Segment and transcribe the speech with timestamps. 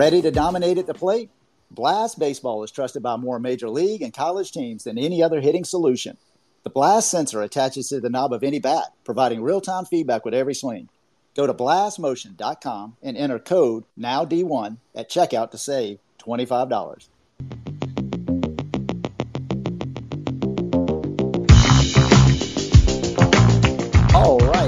[0.00, 1.28] Ready to dominate at the plate?
[1.70, 5.62] Blast Baseball is trusted by more major league and college teams than any other hitting
[5.62, 6.16] solution.
[6.62, 10.32] The Blast sensor attaches to the knob of any bat, providing real time feedback with
[10.32, 10.88] every swing.
[11.36, 17.08] Go to blastmotion.com and enter code NOWD1 at checkout to save $25.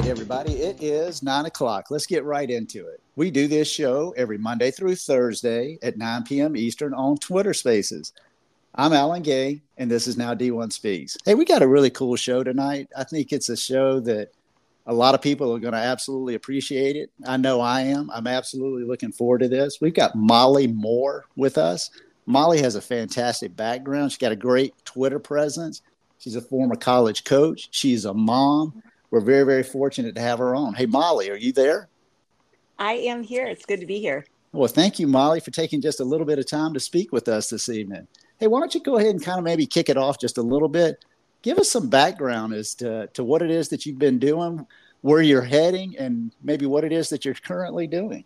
[0.02, 1.88] Right, everybody, it is nine o'clock.
[1.88, 3.00] Let's get right into it.
[3.14, 6.56] We do this show every Monday through Thursday at 9 p.m.
[6.56, 8.12] Eastern on Twitter Spaces.
[8.74, 11.16] I'm Alan Gay, and this is NowD1 Speaks.
[11.24, 12.88] Hey, we got a really cool show tonight.
[12.96, 14.32] I think it's a show that
[14.86, 17.08] a lot of people are going to absolutely appreciate it.
[17.24, 18.10] I know I am.
[18.10, 19.80] I'm absolutely looking forward to this.
[19.80, 21.90] We've got Molly Moore with us.
[22.26, 24.10] Molly has a fantastic background.
[24.10, 25.80] She's got a great Twitter presence.
[26.18, 27.68] She's a former college coach.
[27.70, 28.82] She's a mom.
[29.12, 30.72] We're very, very fortunate to have her on.
[30.72, 31.90] Hey, Molly, are you there?
[32.78, 33.44] I am here.
[33.44, 34.24] It's good to be here.
[34.52, 37.28] Well, thank you, Molly, for taking just a little bit of time to speak with
[37.28, 38.08] us this evening.
[38.40, 40.42] Hey, why don't you go ahead and kind of maybe kick it off just a
[40.42, 41.04] little bit?
[41.42, 44.66] Give us some background as to, to what it is that you've been doing,
[45.02, 48.24] where you're heading, and maybe what it is that you're currently doing.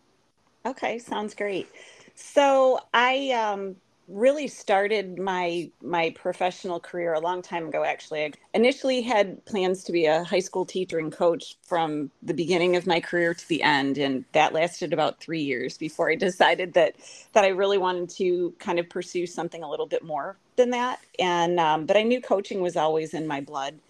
[0.64, 1.68] Okay, sounds great.
[2.14, 3.74] So I um,
[4.08, 8.24] really started my my professional career a long time ago actually.
[8.24, 12.76] I initially had plans to be a high school teacher and coach from the beginning
[12.76, 16.74] of my career to the end and that lasted about three years before i decided
[16.74, 16.96] that
[17.34, 21.00] that i really wanted to kind of pursue something a little bit more than that.
[21.18, 23.80] And um, but i knew coaching was always in my blood.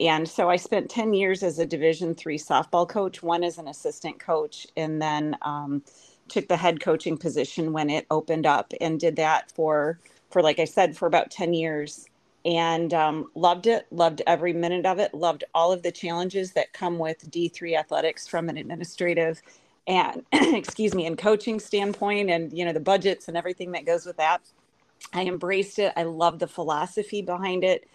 [0.00, 3.68] And so i spent 10 years as a division three softball coach one as an
[3.68, 5.82] assistant coach and then um,
[6.28, 10.58] took the head coaching position when it opened up and did that for for like
[10.58, 12.06] I said for about 10 years.
[12.44, 16.72] And um, loved it loved every minute of it loved all of the challenges that
[16.74, 19.42] come with D3 athletics from an administrative
[19.86, 24.06] and excuse me and coaching standpoint and you know the budgets and everything that goes
[24.06, 24.42] with that.
[25.14, 25.92] I embraced it.
[25.96, 27.88] I love the philosophy behind it.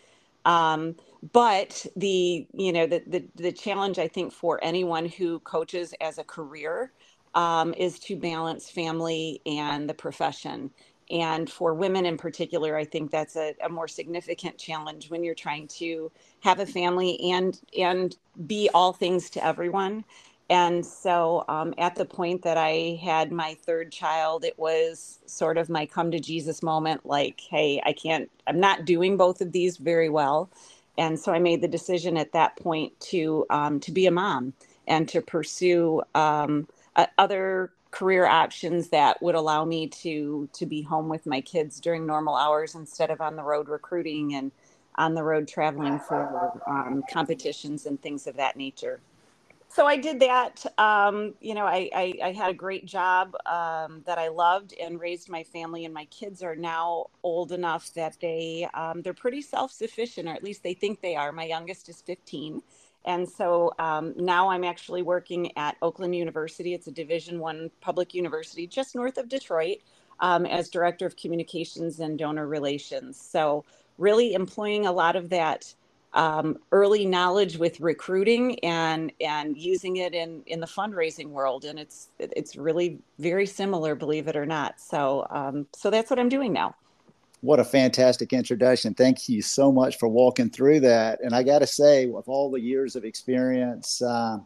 [0.46, 0.96] Um,
[1.34, 6.18] but the you know the, the the challenge I think for anyone who coaches as
[6.20, 6.92] a career
[7.36, 10.72] um, is to balance family and the profession.
[11.10, 15.36] And for women in particular, I think that's a, a, more significant challenge when you're
[15.36, 16.10] trying to
[16.40, 18.16] have a family and and
[18.48, 20.06] be all things to everyone.
[20.50, 25.58] And so, um, at the point that I had my third child, it was sort
[25.58, 27.06] of my come to Jesus moment.
[27.06, 28.30] Like, hey, I can't.
[28.48, 30.50] I'm not doing both of these very well,
[30.98, 34.54] and so I made the decision at that point to um, to be a mom
[34.88, 36.02] and to pursue.
[36.16, 41.42] Um, uh, other career options that would allow me to to be home with my
[41.42, 44.52] kids during normal hours instead of on the road recruiting and
[44.96, 49.00] on the road traveling for um, competitions and things of that nature.
[49.68, 50.66] So i did that.
[50.78, 55.00] Um, you know I, I, I, had a great job um, that i loved and
[55.00, 59.42] raised my family and my kids are now old enough that they um, they're pretty
[59.42, 61.32] self-sufficient or at least they think they are.
[61.32, 62.62] My youngest is 15
[63.06, 66.74] and so um, now i'm actually working at oakland university.
[66.74, 69.78] It's a division one public university just north of detroit
[70.22, 73.20] um, as director of communications and donor relations.
[73.20, 73.66] So
[73.98, 75.74] really employing a lot of that
[76.14, 81.66] um, early knowledge with recruiting and and using it in in the fundraising world.
[81.66, 84.80] And it's it's really very similar believe it or not.
[84.80, 86.76] So um, so that's what i'm doing now
[87.42, 88.94] what a fantastic introduction.
[88.94, 91.20] Thank you so much for walking through that.
[91.22, 94.38] And I got to say, with all the years of experience uh,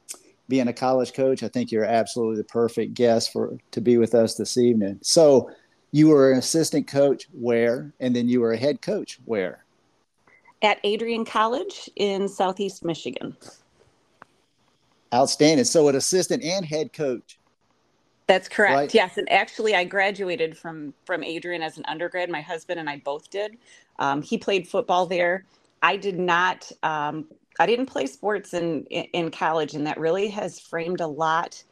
[0.48, 4.16] being a college coach, I think you're absolutely the perfect guest for to be with
[4.16, 5.00] us this evening.
[5.02, 5.52] So,
[5.92, 9.64] you were an assistant coach where, and then you were a head coach where?
[10.62, 13.38] At Adrian College in Southeast Michigan.
[15.14, 15.66] Outstanding.
[15.66, 17.40] So, an assistant and head coach
[18.28, 18.76] that's correct.
[18.76, 18.94] Right?
[18.94, 22.30] Yes, and actually, I graduated from from Adrian as an undergrad.
[22.30, 23.58] My husband and I both did.
[24.00, 25.46] Um, he played football there.
[25.82, 26.72] I did not.
[26.84, 27.28] Um,
[27.60, 31.64] I didn't play sports in, in college, and that really has framed a lot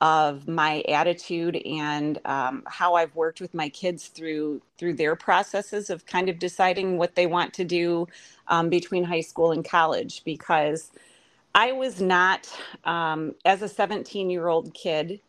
[0.00, 5.90] of my attitude and um, how I've worked with my kids through through their processes
[5.90, 8.06] of kind of deciding what they want to do
[8.48, 10.22] um, between high school and college.
[10.24, 10.90] Because
[11.54, 12.48] I was not,
[12.84, 15.20] um, as a 17 year old kid,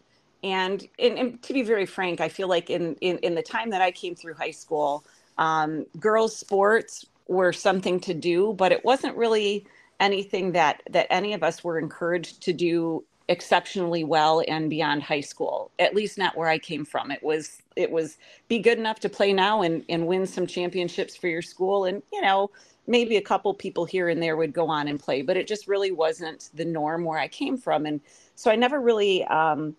[0.43, 3.69] and, and, and, to be very frank, I feel like in, in, in the time
[3.69, 5.05] that I came through high school,
[5.37, 9.65] um, girls' sports were something to do, but it wasn't really
[9.99, 15.21] anything that that any of us were encouraged to do exceptionally well and beyond high
[15.21, 15.71] school.
[15.79, 17.09] At least not where I came from.
[17.09, 18.17] It was it was
[18.47, 22.03] be good enough to play now and and win some championships for your school, and
[22.11, 22.51] you know
[22.85, 25.69] maybe a couple people here and there would go on and play, but it just
[25.69, 28.01] really wasn't the norm where I came from, and
[28.35, 29.23] so I never really.
[29.25, 29.75] Um,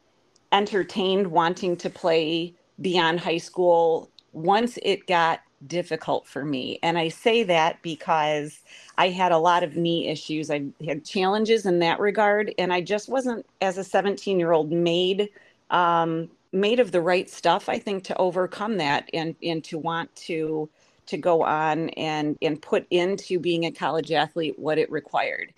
[0.54, 6.80] entertained wanting to play beyond high school once it got difficult for me.
[6.84, 8.60] And I say that because
[8.98, 10.50] I had a lot of knee issues.
[10.50, 12.54] I had challenges in that regard.
[12.58, 15.30] And I just wasn't, as a 17 year old, made.
[15.70, 20.14] Um, made of the right stuff i think to overcome that and and to want
[20.16, 20.70] to
[21.06, 25.52] to go on and and put into being a college athlete what it required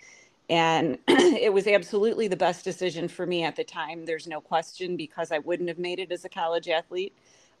[0.49, 4.95] and it was absolutely the best decision for me at the time there's no question
[4.95, 7.13] because i wouldn't have made it as a college athlete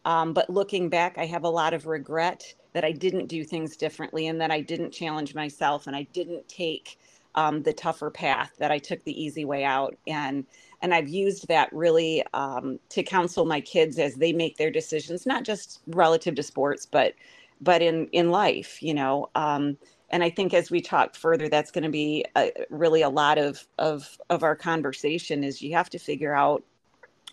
[0.07, 3.75] um, but looking back, I have a lot of regret that I didn't do things
[3.75, 6.97] differently and that I didn't challenge myself and I didn't take
[7.35, 9.97] um, the tougher path, that I took the easy way out.
[10.07, 10.45] And
[10.81, 15.25] and I've used that really um, to counsel my kids as they make their decisions,
[15.25, 17.13] not just relative to sports, but
[17.59, 19.29] but in in life, you know.
[19.35, 19.77] Um,
[20.09, 23.37] and I think as we talk further, that's going to be a, really a lot
[23.37, 25.43] of of of our conversation.
[25.43, 26.63] Is you have to figure out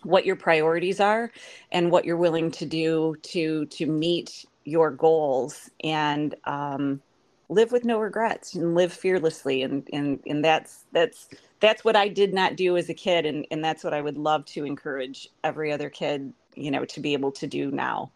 [0.03, 1.31] what your priorities are
[1.71, 7.01] and what you're willing to do to to meet your goals and um,
[7.49, 11.29] live with no regrets and live fearlessly and and and that's that's
[11.59, 14.17] that's what I did not do as a kid and and that's what I would
[14.17, 18.11] love to encourage every other kid you know to be able to do now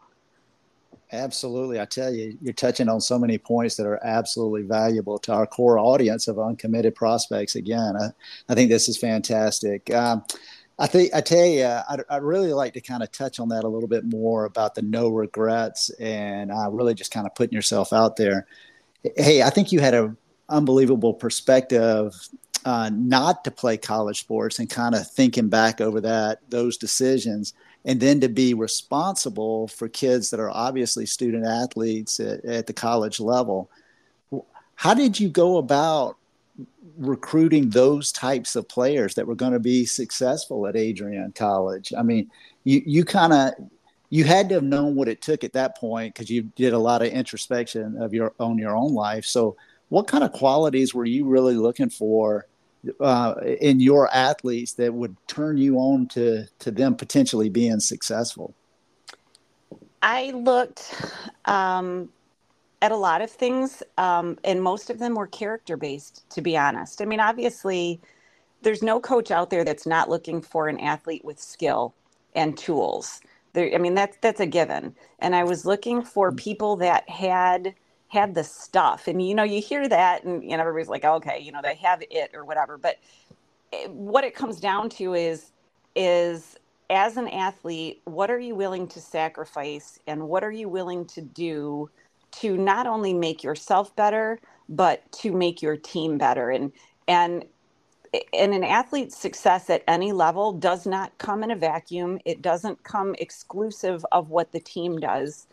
[1.12, 1.80] Absolutely.
[1.80, 5.46] I tell you, you're touching on so many points that are absolutely valuable to our
[5.46, 7.56] core audience of uncommitted prospects.
[7.56, 8.10] Again, I,
[8.48, 9.92] I think this is fantastic.
[9.92, 10.24] Um,
[10.78, 13.64] I think I tell you, I'd, I'd, really like to kind of touch on that
[13.64, 17.54] a little bit more about the no regrets and uh, really just kind of putting
[17.54, 18.46] yourself out there.
[19.16, 20.16] Hey, I think you had an
[20.48, 22.14] unbelievable perspective
[22.64, 27.52] uh, not to play college sports and kind of thinking back over that those decisions,
[27.84, 32.72] and then to be responsible for kids that are obviously student athletes at, at the
[32.72, 33.70] college level.
[34.74, 36.16] How did you go about
[36.98, 41.92] recruiting those types of players that were going to be successful at Adrian College.
[41.96, 42.30] I mean,
[42.64, 43.54] you you kind of
[44.10, 46.78] you had to have known what it took at that point because you did a
[46.78, 49.24] lot of introspection of your own your own life.
[49.24, 49.56] So,
[49.88, 52.46] what kind of qualities were you really looking for
[53.00, 58.54] uh, in your athletes that would turn you on to to them potentially being successful?
[60.02, 60.94] I looked
[61.44, 62.08] um,
[62.80, 66.56] at a lot of things, um, and most of them were character based, to be
[66.56, 67.02] honest.
[67.02, 68.00] I mean, obviously,
[68.62, 71.94] there's no coach out there that's not looking for an athlete with skill
[72.34, 73.20] and tools.
[73.52, 74.94] There, I mean, that's that's a given.
[75.18, 76.36] And I was looking for mm.
[76.36, 77.74] people that had
[78.10, 79.08] had the stuff.
[79.08, 82.02] And you know, you hear that, and know, everybody's like, okay, you know, they have
[82.10, 82.78] it or whatever.
[82.78, 82.98] But
[83.72, 85.52] eh, what it comes down to is
[85.96, 86.58] is
[86.90, 91.22] as an athlete, what are you willing to sacrifice, and what are you willing to
[91.22, 91.90] do
[92.32, 96.72] to not only make yourself better but to make your team better and
[97.08, 97.44] and
[98.32, 102.82] and an athlete's success at any level does not come in a vacuum it doesn't
[102.84, 105.46] come exclusive of what the team does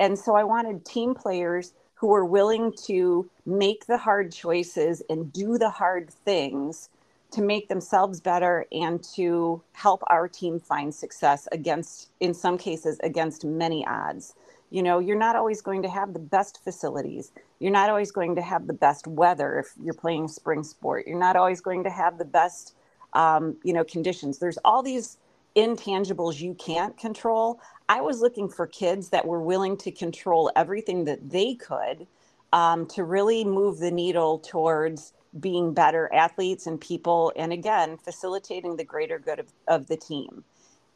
[0.00, 5.32] and so i wanted team players who are willing to make the hard choices and
[5.32, 6.88] do the hard things
[7.30, 12.98] to make themselves better and to help our team find success against in some cases
[13.02, 14.34] against many odds.
[14.70, 17.32] You know you're not always going to have the best facilities.
[17.58, 21.06] You're not always going to have the best weather if you're playing spring sport.
[21.06, 22.74] You're not always going to have the best
[23.12, 24.38] um, you know conditions.
[24.38, 25.18] There's all these
[25.56, 31.04] intangibles you can't control i was looking for kids that were willing to control everything
[31.04, 32.06] that they could
[32.54, 38.76] um, to really move the needle towards being better athletes and people and again facilitating
[38.76, 40.44] the greater good of, of the team.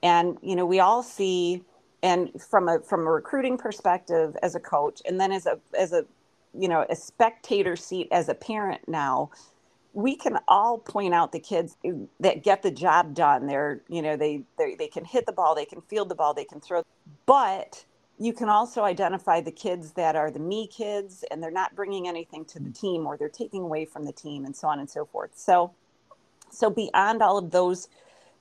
[0.02, 1.62] And you know we all see
[2.02, 5.92] and from a from a recruiting perspective as a coach and then as a as
[5.92, 6.04] a
[6.56, 9.30] you know a spectator seat as a parent now
[9.92, 13.46] we can all point out the kids eh, that get the job done.
[13.46, 16.34] They're you know they they they can hit the ball they can field the ball
[16.34, 16.82] they can throw
[17.26, 17.84] but
[18.18, 22.08] you can also identify the kids that are the me kids and they're not bringing
[22.08, 22.78] anything to the mm.
[22.78, 25.30] team or they're taking away from the team and so on and so forth.
[25.34, 25.72] So
[26.50, 27.88] so beyond all of those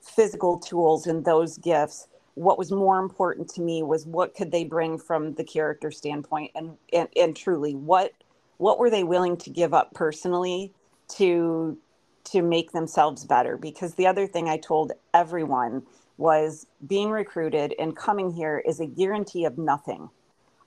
[0.00, 4.62] physical tools and those gifts what was more important to me was what could they
[4.62, 8.12] bring from the character standpoint and, and and truly what
[8.58, 10.72] what were they willing to give up personally
[11.08, 11.78] to
[12.24, 15.82] to make themselves better because the other thing i told everyone
[16.16, 20.08] was being recruited and coming here is a guarantee of nothing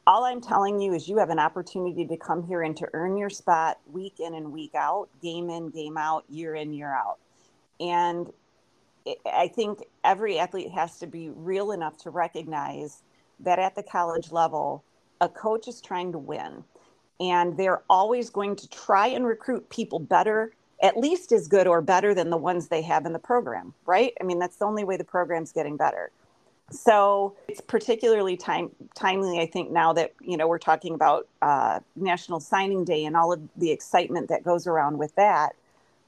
[0.08, 3.18] all i'm telling you is you have an opportunity to come here and to earn
[3.18, 7.18] your spot week in and week out game in game out year in year out
[7.80, 8.32] and
[9.26, 13.02] I think every athlete has to be real enough to recognize
[13.40, 14.84] that at the college level,
[15.20, 16.64] a coach is trying to win.
[17.22, 20.52] And they're always going to try and recruit people better,
[20.82, 24.14] at least as good or better than the ones they have in the program, right?
[24.20, 26.12] I mean, that's the only way the program's getting better.
[26.72, 31.82] So it's particularly time, timely, I think, now that you know we're talking about uh,
[31.96, 35.52] National Signing Day and all of the excitement that goes around with that.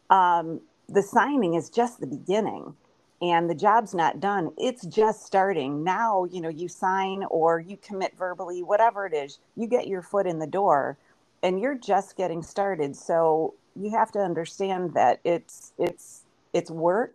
[0.09, 2.73] Um, the signing is just the beginning,
[3.21, 4.51] and the job's not done.
[4.57, 6.25] It's just starting now.
[6.25, 10.25] You know, you sign or you commit verbally, whatever it is, you get your foot
[10.25, 10.97] in the door,
[11.43, 12.95] and you're just getting started.
[12.95, 16.23] So you have to understand that it's it's
[16.53, 17.13] it's work,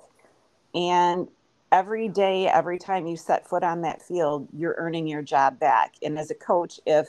[0.75, 1.28] and
[1.73, 5.94] every day, every time you set foot on that field, you're earning your job back.
[6.02, 7.08] And as a coach, if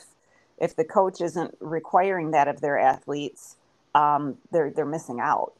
[0.58, 3.56] if the coach isn't requiring that of their athletes,
[3.94, 5.52] um, they're they're missing out.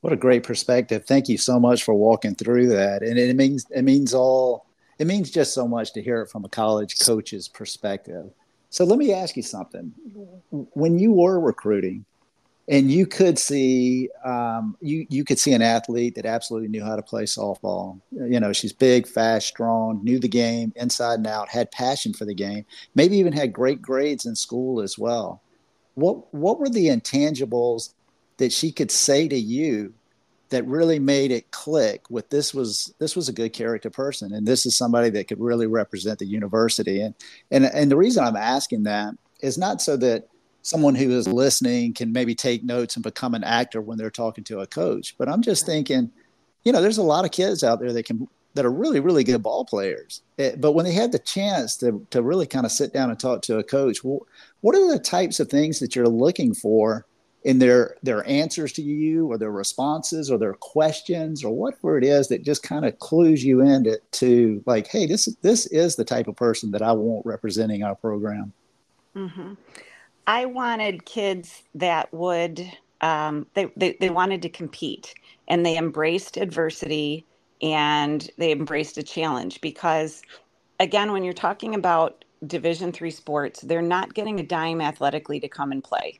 [0.00, 1.04] What a great perspective!
[1.04, 3.02] Thank you so much for walking through that.
[3.02, 4.66] And it means it means all
[4.98, 8.30] it means just so much to hear it from a college coach's perspective.
[8.76, 9.90] So let me ask you something.
[10.50, 12.04] When you were recruiting,
[12.68, 16.94] and you could see um, you you could see an athlete that absolutely knew how
[16.94, 17.98] to play softball.
[18.10, 22.26] You know, she's big, fast, strong, knew the game inside and out, had passion for
[22.26, 25.40] the game, maybe even had great grades in school as well.
[25.94, 27.94] What what were the intangibles
[28.36, 29.94] that she could say to you
[30.56, 34.48] that really made it click with this was this was a good character person and
[34.48, 37.14] this is somebody that could really represent the university and
[37.50, 40.28] and and the reason I'm asking that is not so that
[40.62, 44.44] someone who is listening can maybe take notes and become an actor when they're talking
[44.44, 45.14] to a coach.
[45.18, 46.10] But I'm just thinking,
[46.64, 49.24] you know, there's a lot of kids out there that can that are really really
[49.24, 50.22] good ball players.
[50.38, 53.10] It, eh, but when they have the chance to to really kind of sit down
[53.10, 54.26] and talk to a coach, well,
[54.62, 57.04] what are the types of things that you're looking for
[57.46, 62.02] in their their answers to you or their responses or their questions or whatever it
[62.02, 66.04] is that just kind of clues you into to like, hey, this this is the
[66.04, 68.52] type of person that I want representing our program.
[69.14, 69.54] Mm-hmm.
[70.26, 72.68] I wanted kids that would
[73.00, 75.14] um, they, they they wanted to compete
[75.46, 77.24] and they embraced adversity
[77.62, 80.22] and they embraced a challenge because
[80.80, 85.48] again when you're talking about division 3 sports they're not getting a dime athletically to
[85.48, 86.18] come and play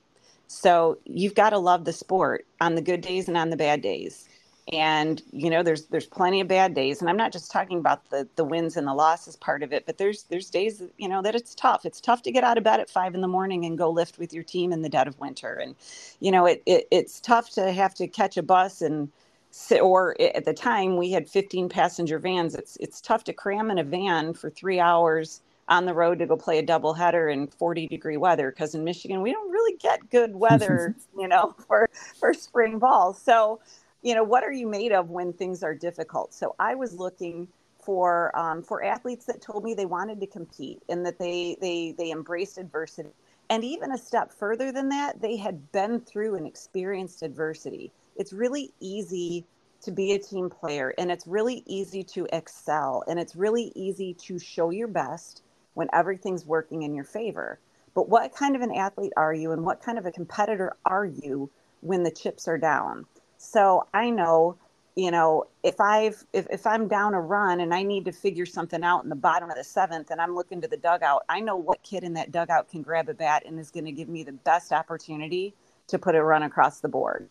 [0.49, 3.83] so you've got to love the sport on the good days and on the bad
[3.83, 4.29] days.
[4.73, 7.01] And you know there's there's plenty of bad days.
[7.01, 9.87] And i'm not just talking about the the wins and the losses part of it
[9.87, 11.85] but there's there's days you know that it's tough.
[11.85, 14.19] It's tough to get out of bed at five in the morning and go lift
[14.19, 15.55] with your team in the dead of winter.
[15.55, 15.77] And
[16.19, 19.09] you know it, it it's tough to have to catch a bus and
[19.53, 22.57] sit or at the time we had 15 passenger vans.
[22.57, 26.27] It's it's tough to cram in a van for three hours on the road to
[26.27, 29.77] go play a double header in 40 degree weather because in michigan we don't really
[29.79, 33.13] get good weather you know for for spring ball.
[33.13, 33.61] So
[34.03, 36.35] you know what are you made of when things are difficult?
[36.35, 40.83] So i was looking for um, for athletes that told me they wanted to compete
[40.89, 43.11] and that they they they embraced adversity.
[43.49, 47.93] And even a step further than that they had been through and experienced adversity.
[48.17, 49.45] It's really easy
[49.83, 54.15] to be a team player and it's really easy to excel and it's really easy
[54.15, 55.43] to show your best
[55.77, 57.61] when everything's working in your favor
[57.95, 61.07] but what kind of an athlete are you and what kind of a competitor are
[61.07, 61.51] you
[61.83, 63.07] when the chips are down
[63.39, 64.57] so I know,
[64.97, 68.47] you know, if I've if, if I'm down a run and I need to figure
[68.47, 71.41] something out in the bottom of the seventh and I'm looking to the dugout, I
[71.41, 74.09] know what kid in that dugout can grab a bat and is going to give
[74.09, 75.55] me the best opportunity
[75.89, 77.29] to put a run across the board.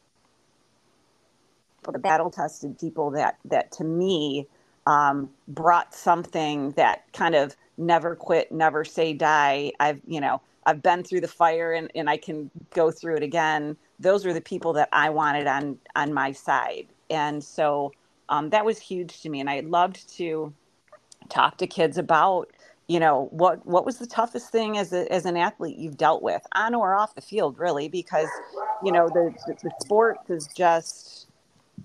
[1.91, 4.47] The battle tested people that that to me
[4.87, 9.71] um, brought something that kind of never quit, never say die.
[9.79, 13.23] I've you know I've been through the fire and, and I can go through it
[13.23, 13.77] again.
[13.99, 17.91] Those are the people that I wanted on on my side, and so
[18.29, 19.39] um, that was huge to me.
[19.39, 20.53] And I loved to
[21.29, 22.51] talk to kids about
[22.87, 26.21] you know what what was the toughest thing as a, as an athlete you've dealt
[26.21, 28.27] with on or off the field really because
[28.83, 31.27] you know the, the, the sport is just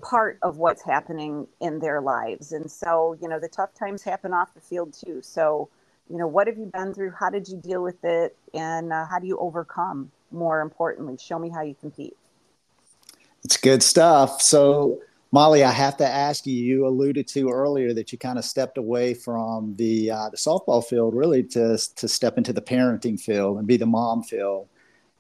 [0.03, 4.33] part of what's happening in their lives and so you know the tough times happen
[4.33, 5.69] off the field too so
[6.11, 7.13] you know what have you been through?
[7.19, 8.37] How did you deal with it?
[8.53, 11.17] And uh, how do you overcome more importantly?
[11.21, 12.17] Show me how you compete.
[13.45, 14.43] It's good stuff.
[14.43, 15.01] So
[15.33, 18.77] molly i have to ask you you alluded to earlier that you kind of stepped
[18.79, 23.57] away from the uh, the softball field really to to step into the parenting field
[23.57, 24.67] and be the mom field.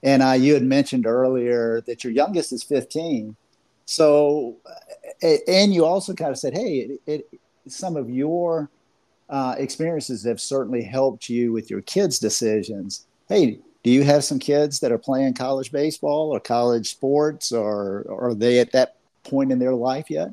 [0.02, 3.36] And uh, you had mentioned earlier that your youngest is 15
[3.84, 4.56] so
[5.22, 8.68] and you also kind of said hey it, it some of your
[9.30, 13.06] uh, experiences have certainly helped you with your kids' decisions.
[13.28, 18.02] Hey, do you have some kids that are playing college baseball or college sports, or,
[18.08, 20.30] or are they at that point in their life yet?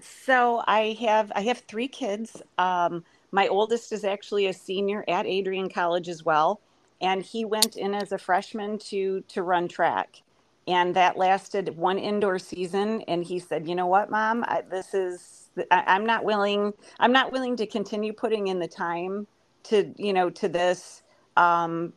[0.00, 2.42] So I have I have three kids.
[2.58, 6.60] Um, my oldest is actually a senior at Adrian College as well,
[7.00, 10.22] and he went in as a freshman to to run track.
[10.66, 13.02] and that lasted one indoor season.
[13.08, 14.44] And he said, "You know what, Mom?
[14.46, 15.37] I, this is
[15.70, 16.74] I, am not willing.
[17.00, 19.26] I'm not willing to continue putting in the time
[19.64, 21.02] to you know to this."
[21.36, 21.92] Um,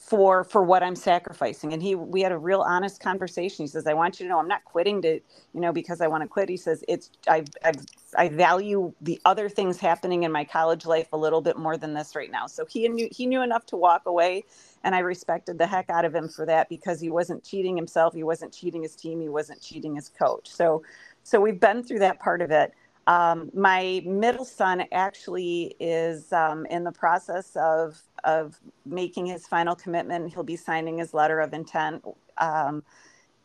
[0.00, 1.72] for for what I'm sacrificing.
[1.72, 3.64] And he we had a real honest conversation.
[3.64, 5.14] He says, I want you to know I'm not quitting to,
[5.54, 6.48] you know, because I want to quit.
[6.48, 7.72] He says, it's I I
[8.18, 11.94] I value the other things happening in my college life a little bit more than
[11.94, 12.46] this right now.
[12.46, 14.44] So he knew he knew enough to walk away
[14.84, 18.14] and I respected the heck out of him for that because he wasn't cheating himself,
[18.14, 20.50] he wasn't cheating his team, he wasn't cheating his coach.
[20.50, 20.82] So
[21.24, 22.74] so we've been through that part of it.
[23.06, 29.74] Um, my middle son actually is um, in the process of of making his final
[29.74, 30.32] commitment.
[30.32, 32.02] He'll be signing his letter of intent.
[32.38, 32.82] Um,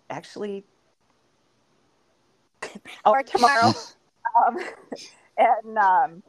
[0.10, 0.63] actually,
[3.06, 3.74] or tomorrow,
[4.48, 4.58] um,
[5.38, 6.24] and um,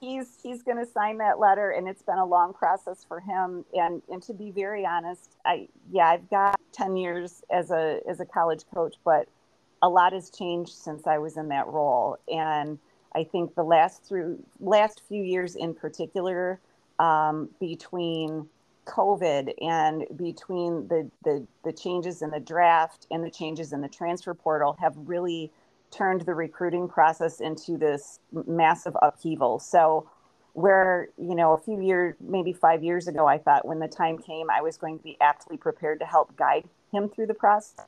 [0.00, 1.70] he's he's going to sign that letter.
[1.70, 3.64] And it's been a long process for him.
[3.74, 8.20] And and to be very honest, I yeah, I've got ten years as a as
[8.20, 9.28] a college coach, but
[9.82, 12.18] a lot has changed since I was in that role.
[12.28, 12.78] And
[13.14, 16.60] I think the last through last few years in particular,
[16.98, 18.48] um, between
[18.86, 23.88] COVID and between the, the the changes in the draft and the changes in the
[23.88, 25.50] transfer portal have really
[25.90, 29.58] turned the recruiting process into this massive upheaval.
[29.58, 30.08] So
[30.56, 34.16] where you know a few years maybe five years ago i thought when the time
[34.16, 37.84] came i was going to be aptly prepared to help guide him through the process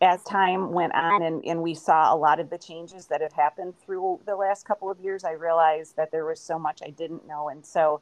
[0.00, 3.32] as time went on and, and we saw a lot of the changes that have
[3.32, 6.90] happened through the last couple of years, I realized that there was so much I
[6.90, 7.50] didn't know.
[7.50, 8.00] And so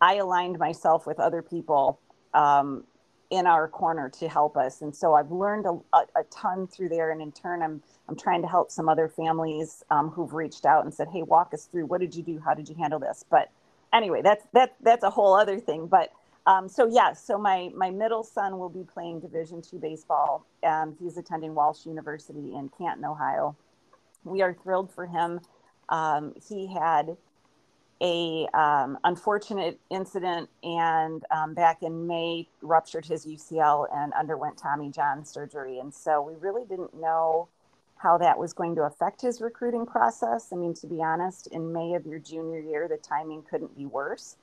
[0.00, 2.00] I aligned myself with other people
[2.34, 2.84] um,
[3.30, 4.82] in our corner to help us.
[4.82, 7.10] And so I've learned a, a, ton through there.
[7.10, 10.84] And in turn, I'm, I'm trying to help some other families um, who've reached out
[10.84, 11.86] and said, Hey, walk us through.
[11.86, 12.40] What did you do?
[12.44, 13.24] How did you handle this?
[13.28, 13.50] But
[13.92, 15.86] anyway, that's, that, that's a whole other thing.
[15.86, 16.12] But
[16.46, 20.46] um, so yeah, so my my middle son will be playing Division two baseball.
[20.64, 23.56] Um, he's attending Walsh University in Canton, Ohio.
[24.24, 25.40] We are thrilled for him.
[25.88, 27.16] Um, he had
[28.02, 34.90] a um, unfortunate incident and um, back in May ruptured his UCL and underwent Tommy
[34.90, 35.78] John surgery.
[35.78, 37.48] And so we really didn't know
[37.96, 40.48] how that was going to affect his recruiting process.
[40.52, 43.86] I mean, to be honest, in May of your junior year, the timing couldn't be
[43.86, 44.36] worse.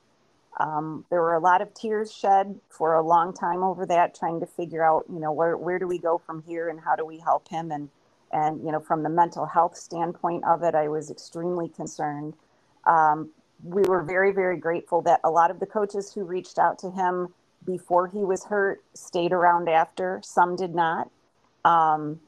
[0.60, 4.39] Um, there were a lot of tears shed for a long time over that, trying
[4.39, 7.06] to figure out, you know, where where do we go from here and how do
[7.06, 7.72] we help him?
[7.72, 7.89] And
[8.32, 12.36] and you know, from the mental health standpoint of it, I was extremely concerned.
[12.86, 13.32] Um,
[13.63, 16.92] we were very very grateful that a lot of the coaches who reached out to
[16.92, 17.34] him
[17.66, 20.22] before he was hurt stayed around after.
[20.24, 21.10] Some did not.
[21.66, 22.20] Um,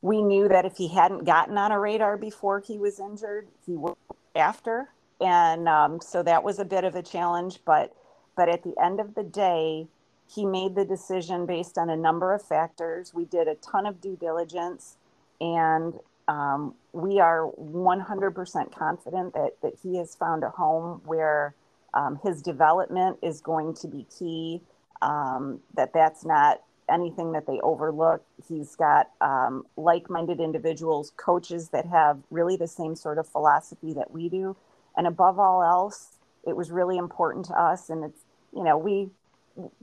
[0.00, 3.76] we knew that if he hadn't gotten on a radar before he was injured, he
[3.76, 3.94] would
[4.34, 4.88] after
[5.22, 7.94] and um, so that was a bit of a challenge but
[8.36, 9.86] but at the end of the day
[10.34, 13.12] he made the decision based on a number of factors.
[13.12, 14.96] We did a ton of due diligence
[15.40, 15.94] and
[16.28, 21.54] um, we are 100% confident that, that he has found a home where
[21.94, 24.62] um, his development is going to be key
[25.02, 28.24] um, that that's not anything that they overlook.
[28.48, 34.12] He's got um, like-minded individuals coaches that have really the same sort of philosophy that
[34.12, 34.56] we do
[34.96, 37.90] and above all else, it was really important to us.
[37.90, 38.20] And it's,
[38.54, 39.08] you know, we,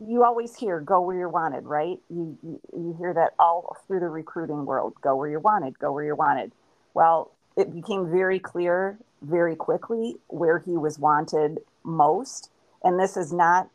[0.06, 2.00] you always hear go where you're wanted, right?
[2.10, 5.91] You, you, you hear that all through the recruiting world go where you're wanted, go
[5.91, 6.52] where you're wanted.
[6.93, 12.50] Well, it became very clear very quickly where he was wanted most.
[12.84, 13.69] And this is not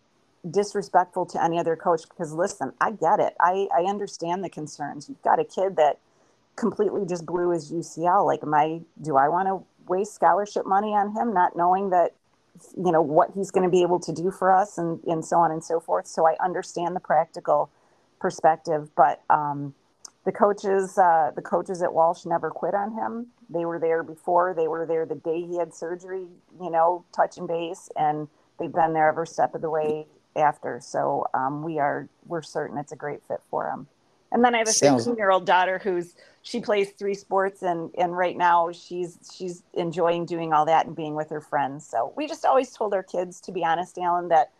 [0.50, 3.34] disrespectful to any other coach because listen, I get it.
[3.40, 5.08] I, I understand the concerns.
[5.08, 5.98] You've got a kid that
[6.56, 8.24] completely just blew his UCL.
[8.26, 12.14] Like, am I, do I want to waste scholarship money on him, not knowing that
[12.76, 15.38] you know what he's going to be able to do for us and and so
[15.38, 16.06] on and so forth.
[16.06, 17.70] So i understand the practical
[18.20, 19.74] perspective but um,
[20.24, 23.28] the coaches uh, the coaches at walsh never quit on him.
[23.50, 24.54] They were there before.
[24.54, 26.26] They were there the day he had surgery
[26.60, 30.80] you know touching base and they've been there every step of the way after.
[30.80, 33.88] So um, we are we're certain it's a great fit for him
[34.34, 37.90] and then i have a 16 year old daughter who's she plays three sports and
[37.98, 41.86] and right now she's she's enjoying doing all that and being with her friends.
[41.86, 44.52] So we just always told our kids to be honest alan that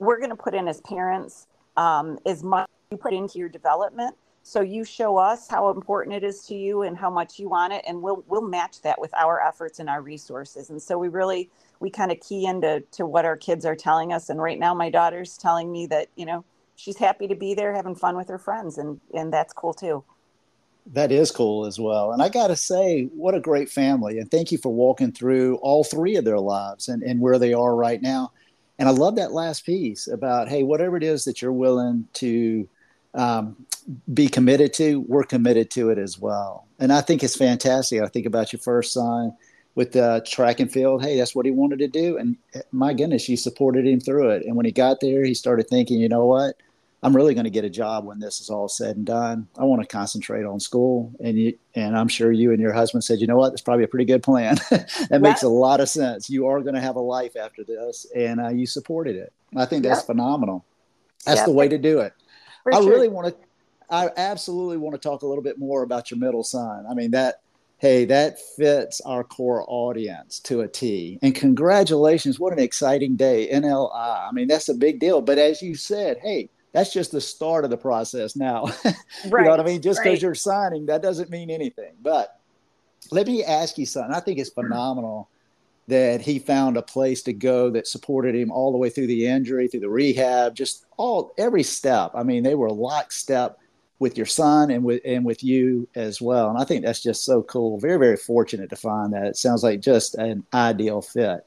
[0.00, 4.16] we're going to put in as parents um, as much you put into your development.
[4.42, 7.72] So you show us how important it is to you and how much you want
[7.72, 10.70] it and we'll we'll match that with our efforts and our resources.
[10.70, 14.12] And so we really we kind of key into to what our kids are telling
[14.12, 14.28] us.
[14.28, 16.44] And right now my daughter's telling me that you know
[16.78, 20.02] she's happy to be there having fun with her friends and and that's cool too
[20.92, 22.12] that is cool as well.
[22.12, 24.18] And I got to say, what a great family.
[24.18, 27.52] And thank you for walking through all three of their lives and, and where they
[27.52, 28.32] are right now.
[28.78, 32.68] And I love that last piece about, hey, whatever it is that you're willing to
[33.14, 33.56] um,
[34.12, 36.66] be committed to, we're committed to it as well.
[36.78, 38.00] And I think it's fantastic.
[38.00, 39.36] I think about your first son
[39.74, 41.02] with the track and field.
[41.02, 42.16] Hey, that's what he wanted to do.
[42.16, 44.46] And eh, my goodness, you supported him through it.
[44.46, 46.56] And when he got there, he started thinking, you know what?
[47.02, 49.46] I'm really going to get a job when this is all said and done.
[49.56, 51.12] I want to concentrate on school.
[51.20, 53.84] And you, and I'm sure you and your husband said, you know what, that's probably
[53.84, 54.56] a pretty good plan.
[54.70, 55.20] that yep.
[55.20, 56.28] makes a lot of sense.
[56.28, 59.32] You are going to have a life after this, and uh, you supported it.
[59.56, 60.06] I think that's yep.
[60.06, 60.64] phenomenal.
[61.24, 61.46] That's yep.
[61.46, 62.14] the way to do it.
[62.64, 62.90] For I sure.
[62.90, 63.34] really want to.
[63.90, 66.84] I absolutely want to talk a little bit more about your middle son.
[66.88, 67.42] I mean that.
[67.80, 71.20] Hey, that fits our core audience to a T.
[71.22, 72.40] And congratulations!
[72.40, 74.28] What an exciting day, NLI.
[74.28, 75.22] I mean that's a big deal.
[75.22, 78.66] But as you said, hey that's just the start of the process now.
[78.84, 79.82] you know what I mean?
[79.82, 80.22] Just because right.
[80.22, 81.92] you're signing, that doesn't mean anything.
[82.02, 82.38] But
[83.10, 84.14] let me ask you something.
[84.14, 84.68] I think it's mm-hmm.
[84.68, 85.28] phenomenal
[85.88, 89.26] that he found a place to go that supported him all the way through the
[89.26, 92.10] injury, through the rehab, just all every step.
[92.14, 93.58] I mean, they were lockstep
[93.98, 96.50] with your son and with and with you as well.
[96.50, 97.80] And I think that's just so cool.
[97.80, 99.26] Very, very fortunate to find that.
[99.26, 101.44] It sounds like just an ideal fit.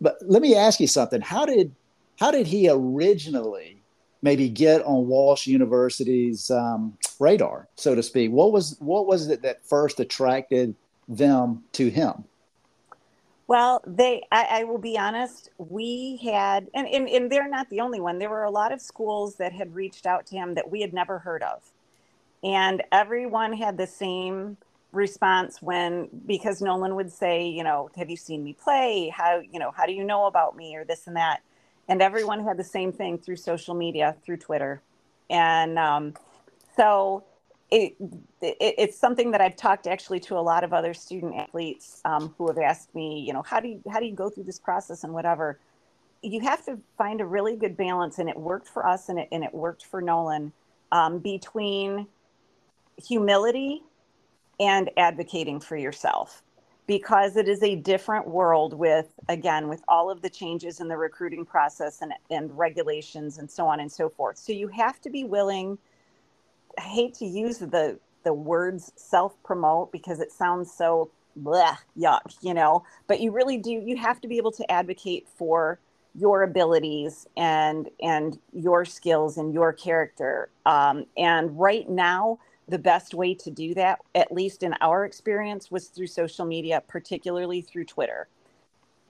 [0.00, 1.22] But let me ask you something.
[1.22, 1.74] How did
[2.18, 3.81] how did he originally
[4.22, 8.30] maybe get on Walsh University's um, radar, so to speak?
[8.30, 10.74] What was what was it that first attracted
[11.08, 12.24] them to him?
[13.48, 17.80] Well, they, I, I, will be honest, we had, and, and, and they're not the
[17.80, 18.18] only one.
[18.18, 20.94] There were a lot of schools that had reached out to him that we had
[20.94, 21.60] never heard of.
[22.42, 24.56] And everyone had the same
[24.92, 29.12] response when, because Nolan would say, you know, have you seen me play?
[29.14, 31.42] How, you know, how do you know about me or this and that?
[31.92, 34.80] And everyone had the same thing through social media, through Twitter,
[35.28, 36.14] and um,
[36.74, 37.22] so
[37.70, 37.94] it,
[38.40, 42.34] it, it's something that I've talked actually to a lot of other student athletes um,
[42.38, 44.58] who have asked me, you know, how do you how do you go through this
[44.58, 45.58] process and whatever.
[46.22, 49.28] You have to find a really good balance, and it worked for us, and it
[49.30, 50.50] and it worked for Nolan
[50.92, 52.06] um, between
[53.06, 53.82] humility
[54.58, 56.42] and advocating for yourself
[56.86, 60.96] because it is a different world with again with all of the changes in the
[60.96, 64.36] recruiting process and, and regulations and so on and so forth.
[64.38, 65.78] So you have to be willing
[66.78, 72.20] i hate to use the the words self promote because it sounds so bleh, yuck
[72.40, 75.78] you know but you really do you have to be able to advocate for
[76.14, 80.50] your abilities and and your skills and your character.
[80.66, 85.70] Um, and right now the best way to do that, at least in our experience,
[85.70, 88.28] was through social media, particularly through Twitter.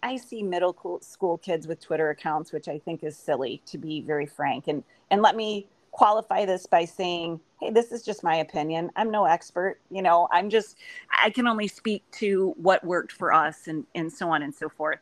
[0.03, 4.01] I see middle school kids with Twitter accounts, which I think is silly, to be
[4.01, 4.69] very frank.
[4.69, 8.91] And and let me qualify this by saying, hey, this is just my opinion.
[8.97, 9.79] I'm no expert.
[9.91, 10.79] You know, I'm just
[11.23, 14.69] I can only speak to what worked for us and and so on and so
[14.69, 15.01] forth.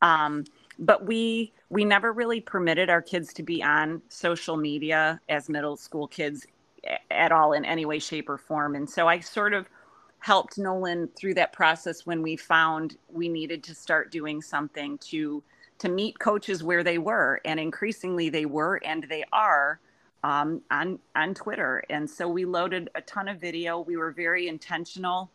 [0.00, 0.44] Um,
[0.78, 5.76] but we we never really permitted our kids to be on social media as middle
[5.76, 6.46] school kids
[7.10, 8.74] at all in any way, shape, or form.
[8.74, 9.66] And so I sort of
[10.20, 15.42] helped Nolan through that process when we found we needed to start doing something to
[15.78, 19.78] to meet coaches where they were, and increasingly they were and they are
[20.24, 21.84] um, on on Twitter.
[21.88, 23.80] And so we loaded a ton of video.
[23.80, 25.30] We were very intentional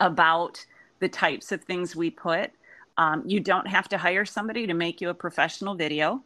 [0.00, 0.64] about
[1.00, 2.50] the types of things we put.
[2.96, 6.22] Um, you don't have to hire somebody to make you a professional video.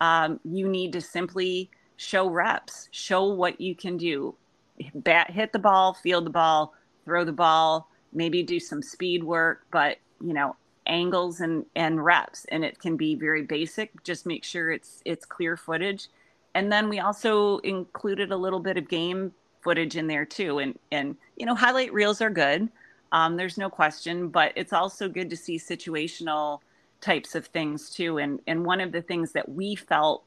[0.00, 4.34] Um, you need to simply show reps, show what you can do.
[4.94, 9.64] Bat, hit the ball, field the ball, throw the ball, maybe do some speed work,
[9.70, 10.56] but you know,
[10.86, 14.02] angles and and reps and it can be very basic.
[14.04, 16.08] Just make sure it's it's clear footage.
[16.54, 19.32] And then we also included a little bit of game
[19.62, 20.58] footage in there too.
[20.58, 22.68] And and you know highlight reels are good
[23.12, 26.60] um, there's no question but it's also good to see situational
[27.00, 28.18] types of things too.
[28.18, 30.24] And and one of the things that we felt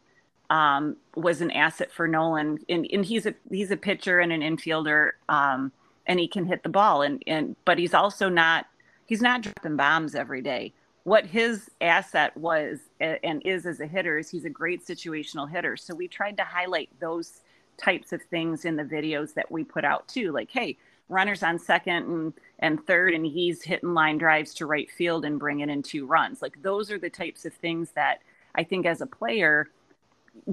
[0.50, 4.42] um, was an asset for Nolan, and, and he's a he's a pitcher and an
[4.42, 5.72] infielder, um,
[6.08, 8.66] and he can hit the ball, and and but he's also not
[9.06, 10.74] he's not dropping bombs every day.
[11.04, 15.78] What his asset was and is as a hitter is he's a great situational hitter.
[15.78, 17.42] So we tried to highlight those
[17.78, 20.78] types of things in the videos that we put out too, like hey,
[21.10, 25.40] runners on second and and third, and he's hitting line drives to right field and
[25.40, 26.42] bringing in two runs.
[26.42, 28.22] Like those are the types of things that
[28.56, 29.70] I think as a player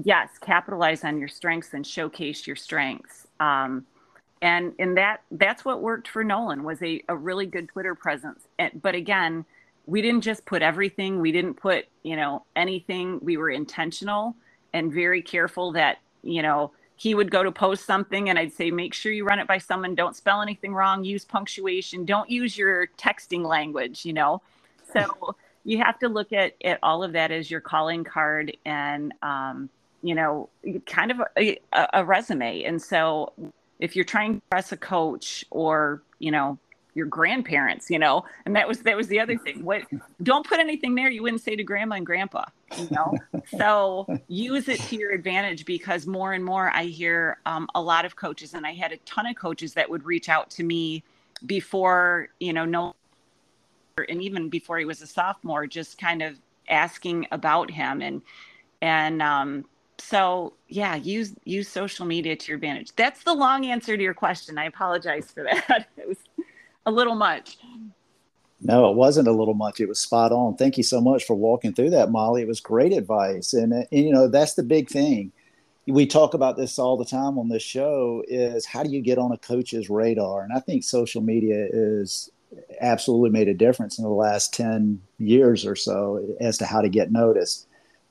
[0.03, 3.27] yes, capitalize on your strengths and showcase your strengths.
[3.39, 3.85] Um,
[4.41, 8.47] and and that that's what worked for Nolan was a, a really good Twitter presence.
[8.59, 9.45] And, but again,
[9.85, 11.19] we didn't just put everything.
[11.21, 13.19] We didn't put you know anything.
[13.21, 14.35] We were intentional
[14.73, 18.71] and very careful that you know he would go to post something and I'd say,
[18.71, 19.95] make sure you run it by someone.
[19.95, 21.03] Don't spell anything wrong.
[21.03, 22.05] Use punctuation.
[22.05, 24.05] Don't use your texting language.
[24.05, 24.41] You know,
[24.93, 29.13] so you have to look at, at all of that as your calling card and
[29.21, 29.69] um,
[30.01, 30.49] you know,
[30.85, 31.57] kind of a,
[31.93, 32.63] a resume.
[32.63, 33.33] And so
[33.79, 36.57] if you're trying to press a coach or, you know,
[36.97, 39.63] your grandparents, you know, and that was that was the other thing.
[39.63, 39.83] What
[40.23, 43.13] don't put anything there you wouldn't say to grandma and grandpa, you know.
[43.57, 48.03] so use it to your advantage because more and more I hear um, a lot
[48.03, 51.03] of coaches, and I had a ton of coaches that would reach out to me
[51.45, 52.95] before, you know, no,
[54.09, 56.35] and even before he was a sophomore, just kind of
[56.67, 58.23] asking about him and
[58.81, 59.65] and um,
[59.99, 62.91] so yeah use use social media to your advantage.
[62.95, 64.57] That's the long answer to your question.
[64.57, 65.87] I apologize for that.
[65.97, 66.17] It was
[66.85, 67.57] a little much.
[68.61, 69.79] No it wasn't a little much.
[69.79, 70.55] It was spot on.
[70.55, 72.41] Thank you so much for walking through that molly.
[72.41, 73.53] It was great advice.
[73.53, 75.31] And, uh, and you know that's the big thing.
[75.85, 79.17] We talk about this all the time on this show is how do you get
[79.17, 80.43] on a coach's radar?
[80.43, 82.29] And i think social media is
[82.81, 86.89] absolutely made a difference in the last 10 years or so as to how to
[86.89, 87.67] get noticed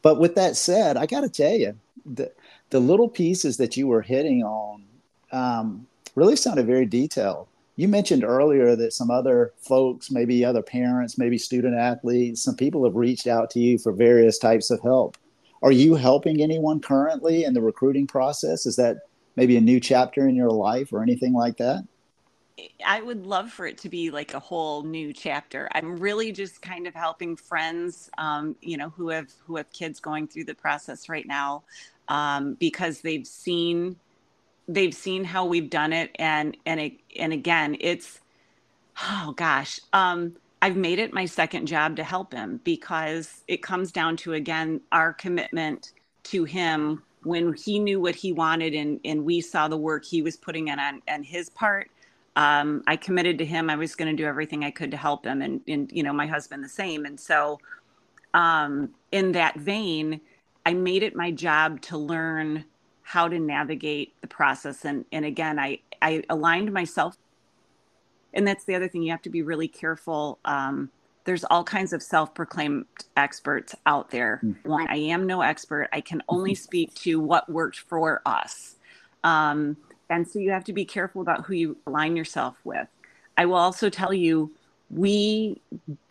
[0.06, 2.30] but with that said, I got to tell you, the,
[2.70, 4.84] the little pieces that you were hitting on
[5.32, 7.48] um, really sounded very detailed.
[7.74, 12.84] You mentioned earlier that some other folks, maybe other parents, maybe student athletes, some people
[12.84, 15.16] have reached out to you for various types of help.
[15.60, 18.64] Are you helping anyone currently in the recruiting process?
[18.64, 18.98] Is that
[19.34, 21.84] maybe a new chapter in your life or anything like that?
[22.84, 25.68] I would love for it to be like a whole new chapter.
[25.72, 30.00] I'm really just kind of helping friends, um, you know, who have who have kids
[30.00, 31.64] going through the process right now,
[32.08, 33.96] um, because they've seen
[34.68, 38.20] they've seen how we've done it, and and it, and again, it's
[39.02, 43.92] oh gosh, um, I've made it my second job to help him because it comes
[43.92, 45.92] down to again our commitment
[46.24, 50.22] to him when he knew what he wanted and and we saw the work he
[50.22, 51.90] was putting in on and his part
[52.36, 53.70] um, I committed to him.
[53.70, 56.12] I was going to do everything I could to help him, and, and you know,
[56.12, 57.06] my husband the same.
[57.06, 57.58] And so,
[58.34, 60.20] um, in that vein,
[60.66, 62.66] I made it my job to learn
[63.02, 64.84] how to navigate the process.
[64.84, 67.16] And and again, I I aligned myself.
[68.34, 69.02] And that's the other thing.
[69.02, 70.38] You have to be really careful.
[70.44, 70.90] Um,
[71.24, 72.84] there's all kinds of self-proclaimed
[73.16, 74.40] experts out there.
[74.44, 74.72] Mm-hmm.
[74.90, 75.88] I am no expert.
[75.92, 78.76] I can only speak to what worked for us.
[79.24, 82.86] Um, and so you have to be careful about who you align yourself with.
[83.36, 84.52] I will also tell you,
[84.90, 85.60] we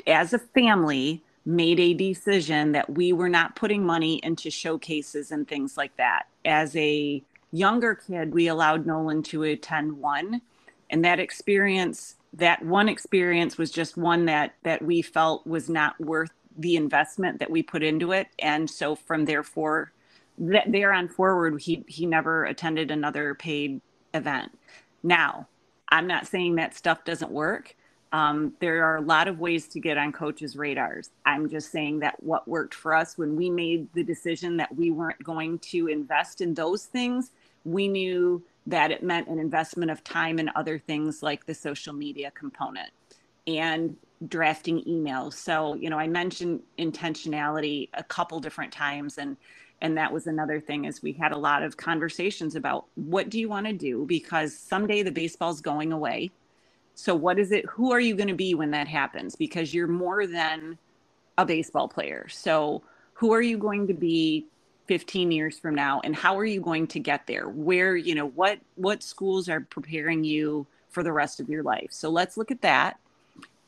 [0.05, 5.47] as a family made a decision that we were not putting money into showcases and
[5.47, 6.23] things like that.
[6.43, 10.41] As a younger kid, we allowed Nolan to attend one.
[10.89, 15.99] And that experience, that one experience was just one that that we felt was not
[15.99, 18.27] worth the investment that we put into it.
[18.39, 19.91] And so from therefore
[20.37, 23.81] that there on forward, he he never attended another paid
[24.13, 24.57] event.
[25.03, 25.47] Now,
[25.89, 27.75] I'm not saying that stuff doesn't work.
[28.11, 31.09] Um, there are a lot of ways to get on coaches' radars.
[31.25, 34.91] I'm just saying that what worked for us when we made the decision that we
[34.91, 37.31] weren't going to invest in those things,
[37.65, 41.93] we knew that it meant an investment of time and other things like the social
[41.93, 42.89] media component
[43.47, 43.95] and
[44.27, 45.33] drafting emails.
[45.33, 49.37] So, you know, I mentioned intentionality a couple different times and
[49.81, 53.39] and that was another thing is we had a lot of conversations about what do
[53.39, 54.05] you want to do?
[54.05, 56.31] Because someday the baseball's going away.
[56.95, 59.35] So what is it who are you going to be when that happens?
[59.35, 60.77] Because you're more than
[61.37, 62.27] a baseball player.
[62.29, 62.83] So
[63.13, 64.47] who are you going to be
[64.87, 65.99] 15 years from now?
[66.03, 67.49] And how are you going to get there?
[67.49, 71.89] Where you know what what schools are preparing you for the rest of your life?
[71.91, 72.97] So let's look at that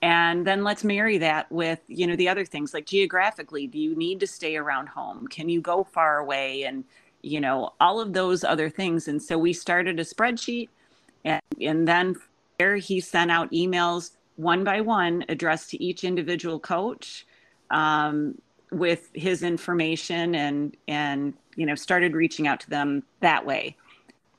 [0.01, 3.95] and then let's marry that with you know the other things like geographically do you
[3.95, 5.27] need to stay around home?
[5.27, 6.63] Can you go far away?
[6.63, 6.83] And
[7.21, 9.07] you know all of those other things.
[9.07, 10.69] And so we started a spreadsheet
[11.25, 12.15] and, and then
[12.59, 17.25] there he sent out emails one by one addressed to each individual coach
[17.71, 18.39] um,
[18.71, 23.75] with his information and and you know started reaching out to them that way.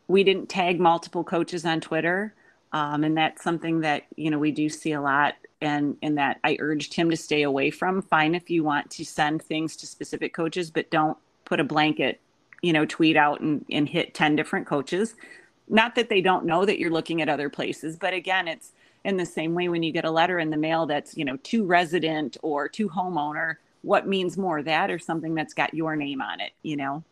[0.06, 2.32] We didn't tag multiple coaches on twitter
[2.72, 6.40] um, and that's something that you know we do see a lot and and that
[6.44, 8.02] I urged him to stay away from.
[8.02, 12.20] Fine if you want to send things to specific coaches, but don't put a blanket,
[12.62, 15.14] you know, tweet out and, and hit 10 different coaches.
[15.68, 18.72] Not that they don't know that you're looking at other places, but again, it's
[19.04, 21.36] in the same way when you get a letter in the mail that's, you know,
[21.38, 26.20] to resident or to homeowner, what means more, that or something that's got your name
[26.20, 27.02] on it, you know?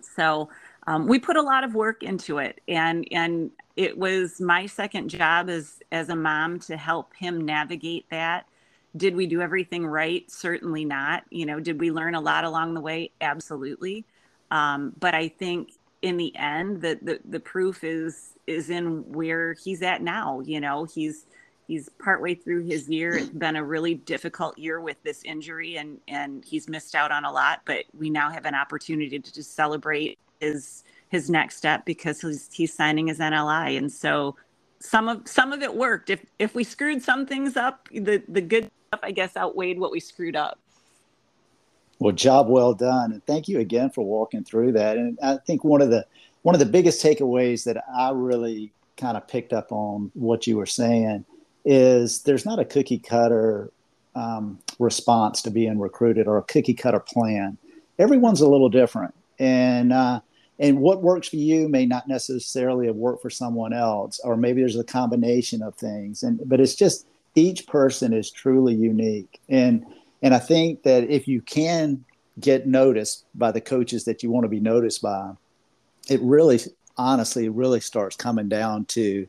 [0.00, 0.48] So
[0.86, 5.08] um, we put a lot of work into it and and it was my second
[5.08, 8.46] job as as a mom to help him navigate that.
[8.96, 10.30] Did we do everything right?
[10.30, 11.24] Certainly not.
[11.30, 13.10] You know did we learn a lot along the way?
[13.20, 14.04] Absolutely.
[14.50, 15.72] Um, but i think
[16.02, 20.40] in the end the, the the proof is is in where he's at now.
[20.40, 21.26] You know he's
[21.66, 23.16] he's partway through his year.
[23.16, 27.24] It's been a really difficult year with this injury, and and he's missed out on
[27.24, 27.62] a lot.
[27.64, 32.48] But we now have an opportunity to just celebrate his his next step because he's
[32.52, 34.36] he's signing his NLI, and so
[34.80, 36.10] some of some of it worked.
[36.10, 39.90] If if we screwed some things up, the the good stuff I guess outweighed what
[39.90, 40.58] we screwed up.
[41.98, 44.98] Well, job well done, and thank you again for walking through that.
[44.98, 46.06] And I think one of the
[46.42, 50.56] one of the biggest takeaways that I really kind of picked up on what you
[50.56, 51.24] were saying
[51.66, 53.70] is there's not a cookie cutter
[54.14, 57.58] um, response to being recruited or a cookie cutter plan.
[57.98, 60.20] Everyone's a little different, and uh,
[60.58, 64.62] and what works for you may not necessarily have worked for someone else, or maybe
[64.62, 66.22] there's a combination of things.
[66.22, 69.84] And but it's just each person is truly unique, and
[70.22, 72.04] and I think that if you can
[72.38, 75.32] get noticed by the coaches that you want to be noticed by,
[76.08, 76.60] it really
[76.96, 79.26] honestly really starts coming down to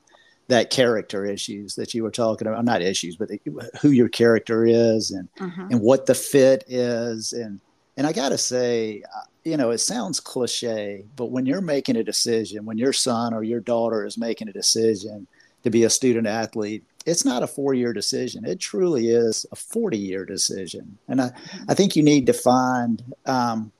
[0.47, 3.41] that character issues that you were talking about not issues but the,
[3.81, 5.67] who your character is and mm-hmm.
[5.71, 7.33] and what the fit is.
[7.33, 7.59] And
[7.97, 9.03] and i got to say
[9.43, 13.43] you know it sounds cliche but when you're making a decision when your son or
[13.43, 15.27] your daughter is making a decision
[15.63, 18.45] to be a student athlete it's not a four year decision.
[18.45, 20.97] It truly is a 40 year decision.
[21.07, 21.31] And i
[21.69, 23.71] i think you need to find um,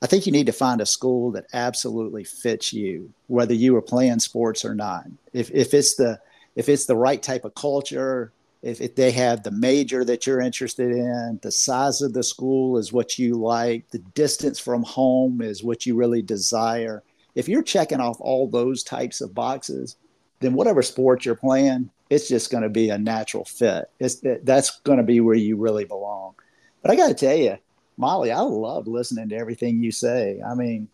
[0.00, 3.82] I think you need to find a school that absolutely fits you, whether you are
[3.82, 5.06] playing sports or not.
[5.32, 6.20] If if it's the
[6.54, 8.32] if it's the right type of culture,
[8.62, 12.78] if, if they have the major that you're interested in, the size of the school
[12.78, 17.02] is what you like, the distance from home is what you really desire.
[17.34, 19.96] If you're checking off all those types of boxes,
[20.40, 23.90] then whatever sport you're playing, it's just going to be a natural fit.
[24.00, 26.34] It's that's going to be where you really belong.
[26.82, 27.58] But I got to tell you,
[27.98, 30.40] Molly, I love listening to everything you say.
[30.48, 30.88] I mean,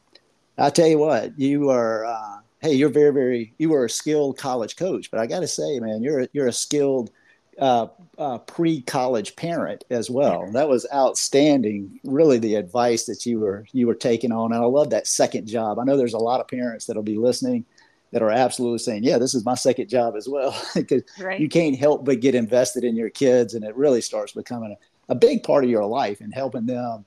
[0.56, 2.06] I tell you what, you are.
[2.06, 3.54] Uh, hey, you're very, very.
[3.58, 6.52] You are a skilled college coach, but I got to say, man, you're you're a
[6.52, 7.10] skilled
[7.58, 7.88] uh,
[8.18, 10.50] uh, pre-college parent as well.
[10.52, 12.00] That was outstanding.
[12.04, 15.46] Really, the advice that you were you were taking on, and I love that second
[15.46, 15.78] job.
[15.78, 17.66] I know there's a lot of parents that'll be listening
[18.12, 21.38] that are absolutely saying, "Yeah, this is my second job as well," because right.
[21.38, 24.93] you can't help but get invested in your kids, and it really starts becoming a
[25.08, 27.04] a big part of your life and helping them,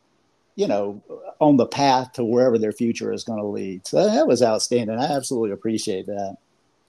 [0.56, 1.02] you know,
[1.40, 3.86] on the path to wherever their future is going to lead.
[3.88, 4.98] So that was outstanding.
[4.98, 6.38] I absolutely appreciate that.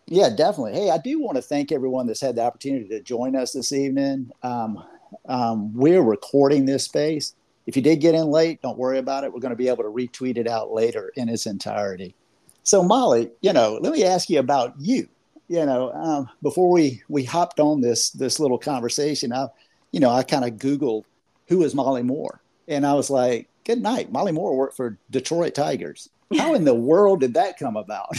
[0.06, 0.72] Yeah, definitely.
[0.72, 3.72] Hey, I do want to thank everyone that's had the opportunity to join us this
[3.72, 4.30] evening.
[4.42, 4.82] Um,
[5.26, 7.34] um, we're recording this space.
[7.66, 9.32] If you did get in late, don't worry about it.
[9.32, 12.14] We're going to be able to retweet it out later in its entirety.
[12.62, 15.08] So, Molly, you know, let me ask you about you.
[15.48, 19.48] You know, um, before we we hopped on this this little conversation, I
[19.92, 21.04] you know, I kind of Googled
[21.48, 22.40] who is Molly Moore.
[22.68, 24.12] And I was like, good night.
[24.12, 26.10] Molly Moore worked for Detroit Tigers.
[26.36, 28.10] How in the world did that come about?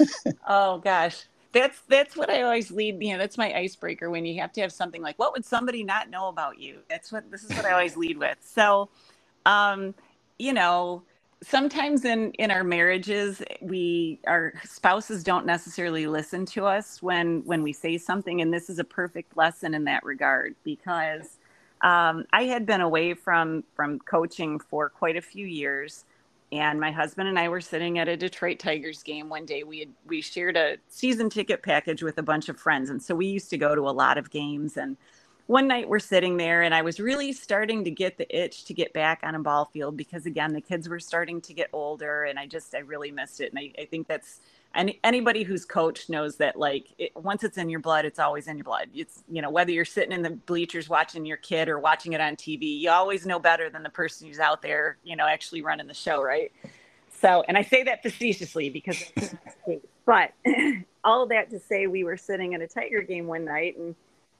[0.48, 1.24] oh gosh.
[1.52, 4.60] That's that's what I always lead, you know, that's my icebreaker when you have to
[4.62, 6.78] have something like what would somebody not know about you?
[6.88, 8.38] That's what this is what I always lead with.
[8.40, 8.88] So
[9.44, 9.94] um,
[10.38, 11.02] you know,
[11.42, 17.62] sometimes in in our marriages we our spouses don't necessarily listen to us when when
[17.62, 21.38] we say something and this is a perfect lesson in that regard because
[21.82, 26.04] um, i had been away from from coaching for quite a few years
[26.50, 29.62] and my husband and i were sitting at a detroit tigers game one day.
[29.62, 33.14] We had we shared a season ticket package with a bunch of friends and so
[33.14, 34.96] we used to go to a lot of games and
[35.48, 38.74] one night we're sitting there and I was really starting to get the itch to
[38.74, 42.24] get back on a ball field because again the kids were starting to get older
[42.24, 44.40] and I just I really missed it and I, I think that's
[44.74, 48.46] and anybody who's coached knows that like it, once it's in your blood it's always
[48.46, 48.90] in your blood.
[48.94, 52.20] It's you know whether you're sitting in the bleachers watching your kid or watching it
[52.20, 55.62] on TV you always know better than the person who's out there you know actually
[55.62, 56.52] running the show right?
[57.22, 59.02] So and I say that facetiously because
[60.04, 60.34] but
[61.04, 63.94] all that to say we were sitting at a Tiger game one night and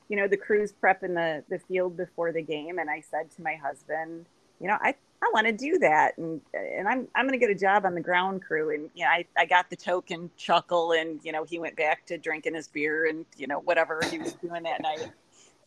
[0.08, 3.42] you know, the crews prepping the the field before the game, and I said to
[3.42, 4.26] my husband,
[4.60, 7.54] you know, I I want to do that, and and I'm I'm going to get
[7.54, 10.92] a job on the ground crew, and you know, I I got the token chuckle,
[10.92, 14.18] and you know, he went back to drinking his beer and you know whatever he
[14.18, 15.10] was doing that night,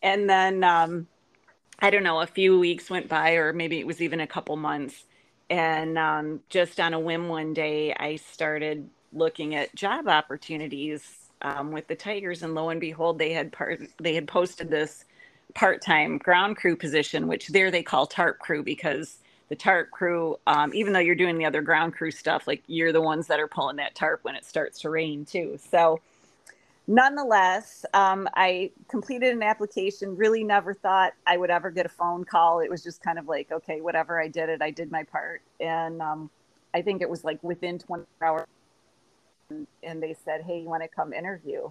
[0.02, 1.08] and then um,
[1.80, 4.56] I don't know, a few weeks went by, or maybe it was even a couple
[4.56, 5.06] months,
[5.50, 11.72] and um, just on a whim one day, I started looking at job opportunities um,
[11.72, 15.06] with the Tigers, and lo and behold, they had part they had posted this
[15.54, 19.18] part-time ground crew position, which there they call tarp crew because
[19.50, 22.94] the tarp crew, um, even though you're doing the other ground crew stuff, like you're
[22.94, 25.60] the ones that are pulling that tarp when it starts to rain too.
[25.70, 26.00] So,
[26.88, 30.16] nonetheless, um, I completed an application.
[30.16, 32.62] Really, never thought I would ever get a phone call.
[32.62, 34.62] It was just kind of like, okay, whatever, I did it.
[34.62, 36.30] I did my part, and um,
[36.74, 38.48] I think it was like within 24 hours
[39.84, 41.70] and they said, "Hey, you want to come interview?"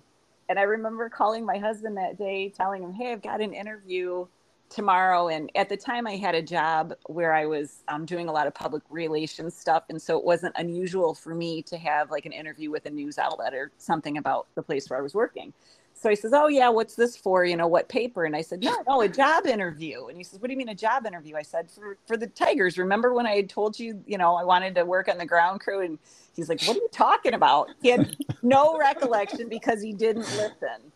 [0.48, 4.26] And I remember calling my husband that day, telling him, "Hey, I've got an interview
[4.68, 8.32] tomorrow." And at the time, I had a job where I was um, doing a
[8.32, 12.26] lot of public relations stuff, and so it wasn't unusual for me to have like
[12.26, 15.52] an interview with a news outlet or something about the place where I was working.
[16.00, 17.44] So he says, "Oh yeah, what's this for?
[17.44, 20.40] You know, what paper?" And I said, "No, no, a job interview." And he says,
[20.40, 22.78] "What do you mean a job interview?" I said, "For for the Tigers.
[22.78, 25.60] Remember when I had told you, you know, I wanted to work on the ground
[25.60, 25.98] crew?" And
[26.34, 30.90] he's like, "What are you talking about?" He had no recollection because he didn't listen.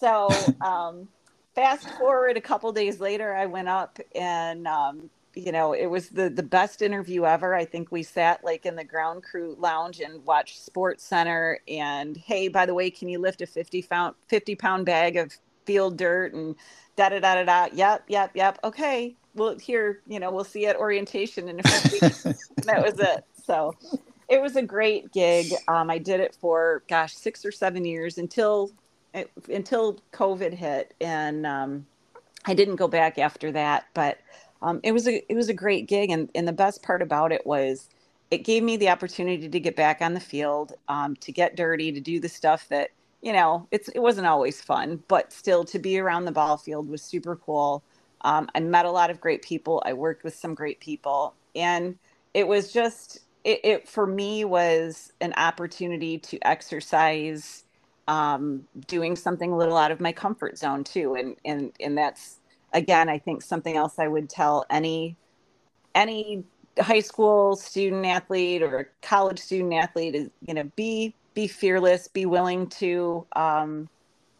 [0.00, 0.28] So,
[0.60, 1.06] um,
[1.54, 5.08] fast forward a couple days later, I went up and um,
[5.38, 7.54] you know, it was the the best interview ever.
[7.54, 11.56] I think we sat like in the ground crew lounge and watched SportsCenter.
[11.68, 15.32] And hey, by the way, can you lift a 50 pound 50 pound bag of
[15.64, 16.56] field dirt and
[16.96, 17.68] da da da da da?
[17.72, 18.58] Yep, yep, yep.
[18.64, 22.22] Okay, well here, you know, we'll see at orientation in a few weeks.
[22.64, 23.24] that was it.
[23.44, 23.74] So
[24.28, 25.52] it was a great gig.
[25.68, 28.72] Um, I did it for gosh six or seven years until
[29.48, 31.86] until COVID hit, and um,
[32.44, 34.18] I didn't go back after that, but
[34.62, 37.32] um, it was a it was a great gig, and and the best part about
[37.32, 37.88] it was
[38.30, 41.92] it gave me the opportunity to get back on the field, um, to get dirty,
[41.92, 42.90] to do the stuff that
[43.22, 46.88] you know it's it wasn't always fun, but still to be around the ball field
[46.88, 47.82] was super cool.
[48.22, 49.82] Um, I met a lot of great people.
[49.86, 51.98] I worked with some great people, and
[52.34, 57.64] it was just it, it for me was an opportunity to exercise
[58.08, 62.37] um, doing something a little out of my comfort zone too, and and and that's
[62.72, 65.16] again, I think something else I would tell any
[65.94, 66.44] any
[66.78, 72.26] high school student athlete or college student athlete is you know be be fearless, be
[72.26, 73.88] willing to um,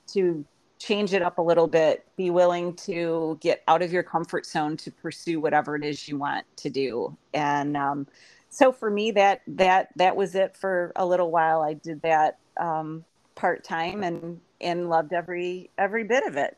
[0.08, 0.44] to
[0.78, 4.76] change it up a little bit, be willing to get out of your comfort zone
[4.76, 7.16] to pursue whatever it is you want to do.
[7.34, 8.06] And um,
[8.50, 11.62] so for me, that that that was it for a little while.
[11.62, 13.04] I did that um,
[13.34, 16.56] part time and and loved every every bit of it.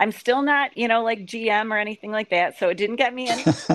[0.00, 2.58] I'm still not, you know, like GM or anything like that.
[2.58, 3.44] So it didn't get me any,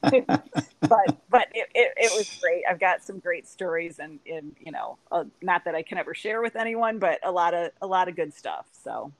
[0.00, 0.40] but,
[0.80, 2.62] but it, it, it, was great.
[2.68, 6.14] I've got some great stories and, and, you know, uh, not that I can ever
[6.14, 8.64] share with anyone, but a lot of, a lot of good stuff.
[8.82, 9.12] So.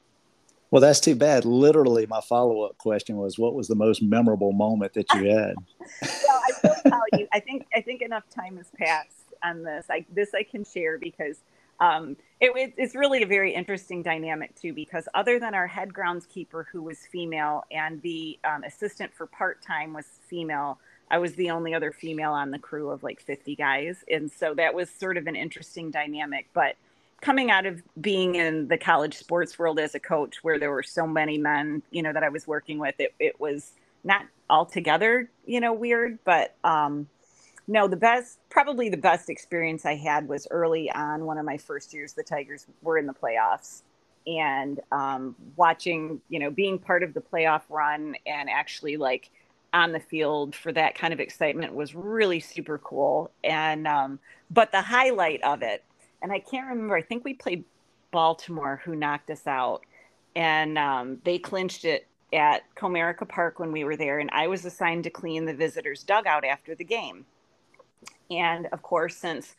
[0.70, 1.44] Well, that's too bad.
[1.44, 5.54] Literally, my follow up question was, "What was the most memorable moment that you had?"
[6.02, 7.28] well, I will tell you.
[7.32, 9.86] I think I think enough time has passed on this.
[9.88, 11.38] I this I can share because
[11.80, 16.64] um, it, it's really a very interesting dynamic too because other than our head groundskeeper
[16.70, 20.78] who was female and the um, assistant for part-time was female
[21.10, 24.04] i was the only other female on the crew of like 50 guys.
[24.10, 26.48] And so that was sort of an interesting dynamic.
[26.52, 26.76] But
[27.20, 30.82] coming out of being in the college sports world as a coach where there were
[30.82, 33.72] so many men you know that i was working with it, it was
[34.04, 36.18] not altogether you know weird.
[36.24, 37.08] But um
[37.68, 41.24] no, the best, probably the best experience I had was early on.
[41.24, 43.82] One of my first years, the Tigers were in the playoffs,
[44.26, 49.30] and um, watching, you know, being part of the playoff run and actually like
[49.72, 53.30] on the field for that kind of excitement was really super cool.
[53.42, 54.18] And um,
[54.50, 55.84] but the highlight of it,
[56.22, 56.96] and I can't remember.
[56.96, 57.64] I think we played
[58.12, 59.82] Baltimore, who knocked us out,
[60.34, 64.64] and um, they clinched it at Comerica Park when we were there, and I was
[64.64, 67.24] assigned to clean the visitors' dugout after the game.
[68.30, 69.54] And of course, since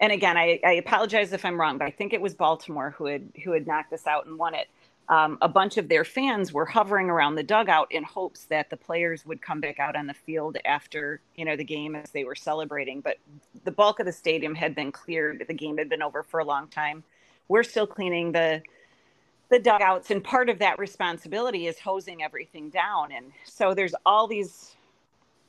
[0.00, 3.04] and again, I, I, apologize if I'm wrong, but I think it was Baltimore who
[3.04, 4.68] had who had knocked us out and won it.
[5.10, 8.76] Um, a bunch of their fans were hovering around the dugout in hopes that the
[8.76, 12.24] players would come back out on the field after you know the game as they
[12.24, 13.00] were celebrating.
[13.00, 13.18] But
[13.64, 15.44] the bulk of the stadium had been cleared.
[15.46, 17.04] The game had been over for a long time.
[17.48, 18.62] We're still cleaning the
[19.50, 23.12] the dugouts, and part of that responsibility is hosing everything down.
[23.12, 24.76] And so there's all these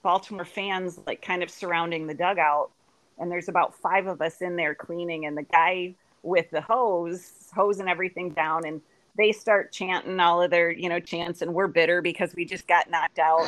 [0.03, 2.71] Baltimore fans like kind of surrounding the dugout.
[3.19, 5.93] And there's about five of us in there cleaning, and the guy
[6.23, 8.65] with the hose hosing everything down.
[8.65, 8.81] And
[9.17, 12.67] they start chanting all of their, you know, chants, and we're bitter because we just
[12.67, 13.47] got knocked out,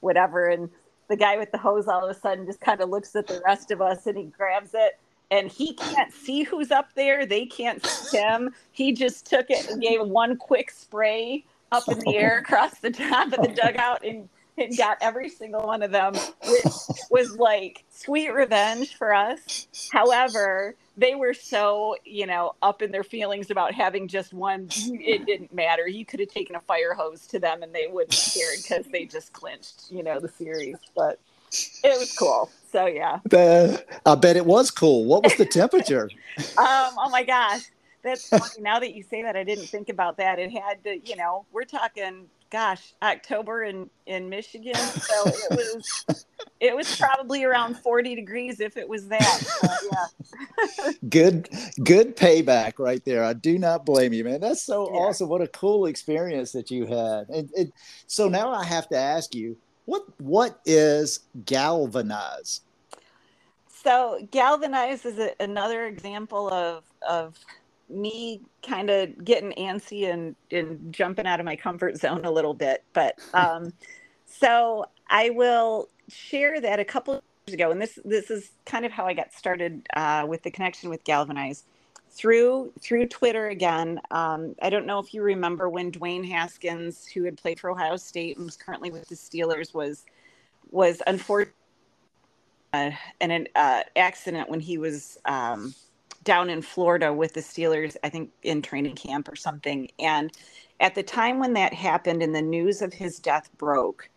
[0.00, 0.48] whatever.
[0.48, 0.68] And
[1.08, 3.42] the guy with the hose all of a sudden just kind of looks at the
[3.44, 4.98] rest of us and he grabs it
[5.30, 7.26] and he can't see who's up there.
[7.26, 8.54] They can't see him.
[8.72, 12.90] He just took it and gave one quick spray up in the air across the
[12.90, 14.28] top of the dugout and
[14.60, 16.72] and got every single won of them, which
[17.10, 19.68] was like sweet revenge for us.
[19.92, 24.68] However, they were so, you know, up in their feelings about having just one.
[24.86, 25.86] It didn't matter.
[25.86, 28.86] You could have taken a fire hose to them and they wouldn't have cared because
[28.92, 30.76] they just clinched, you know, the series.
[30.96, 31.20] But
[31.52, 32.50] it was cool.
[32.70, 33.20] So, yeah.
[33.32, 35.04] Uh, I bet it was cool.
[35.04, 36.10] What was the temperature?
[36.38, 36.46] um,
[36.98, 37.70] oh my gosh.
[38.02, 38.60] That's funny.
[38.60, 40.38] Now that you say that, I didn't think about that.
[40.38, 44.74] It had to, you know, we're talking gosh, October in in Michigan.
[44.74, 46.24] So it was
[46.60, 49.42] it was probably around 40 degrees if it was that.
[49.92, 50.92] yeah.
[51.08, 51.48] good,
[51.84, 53.24] good payback right there.
[53.24, 54.40] I do not blame you, man.
[54.40, 54.98] That's so yeah.
[54.98, 55.28] awesome.
[55.28, 57.28] What a cool experience that you had.
[57.28, 57.72] And, and
[58.06, 62.60] so now I have to ask you, what what is GALvanize?
[63.68, 67.38] So GALvanize is a, another example of of
[67.88, 72.54] me kind of getting antsy and, and jumping out of my comfort zone a little
[72.54, 72.84] bit.
[72.92, 73.72] But um,
[74.26, 78.92] so I will share that a couple years ago, and this this is kind of
[78.92, 81.62] how I got started uh, with the connection with GALvanize
[82.10, 84.00] through through Twitter again.
[84.10, 87.96] Um, I don't know if you remember when Dwayne Haskins, who had played for Ohio
[87.96, 90.04] State and was currently with the Steelers, was
[90.70, 91.54] was unfortunate
[92.72, 95.74] uh, in an uh, accident when he was um,
[96.28, 99.90] down in Florida with the Steelers, I think in training camp or something.
[99.98, 100.30] And
[100.78, 104.10] at the time when that happened and the news of his death broke,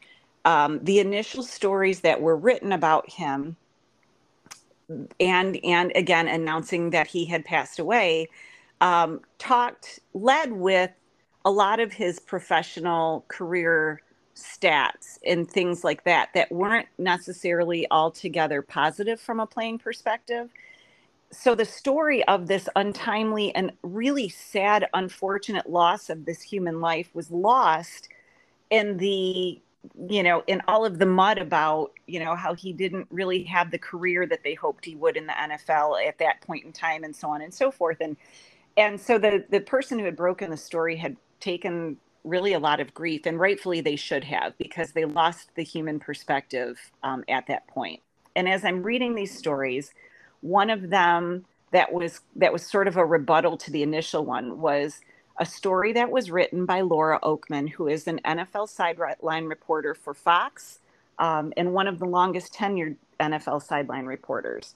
[0.44, 3.56] um, the initial stories that were written about him
[5.22, 8.28] and and again announcing that he had passed away
[8.82, 10.92] um, talked led with
[11.46, 14.02] a lot of his professional career
[14.36, 20.50] stats and things like that that weren't necessarily altogether positive from a playing perspective
[21.32, 27.10] so the story of this untimely and really sad unfortunate loss of this human life
[27.14, 28.10] was lost
[28.70, 29.62] in the
[30.08, 33.72] you know, in all of the mud about, you know, how he didn't really have
[33.72, 37.04] the career that they hoped he would in the NFL at that point in time
[37.04, 37.98] and so on and so forth.
[38.00, 38.16] And
[38.78, 42.80] and so the the person who had broken the story had taken really a lot
[42.80, 47.48] of grief and rightfully they should have because they lost the human perspective um, at
[47.48, 48.00] that point
[48.36, 49.92] and as i'm reading these stories
[50.42, 54.60] one of them that was that was sort of a rebuttal to the initial one
[54.60, 55.02] was
[55.38, 60.14] a story that was written by Laura Okmin, who is an NFL sideline reporter for
[60.14, 60.80] Fox
[61.18, 64.76] um, and one of the longest tenured NFL sideline reporters.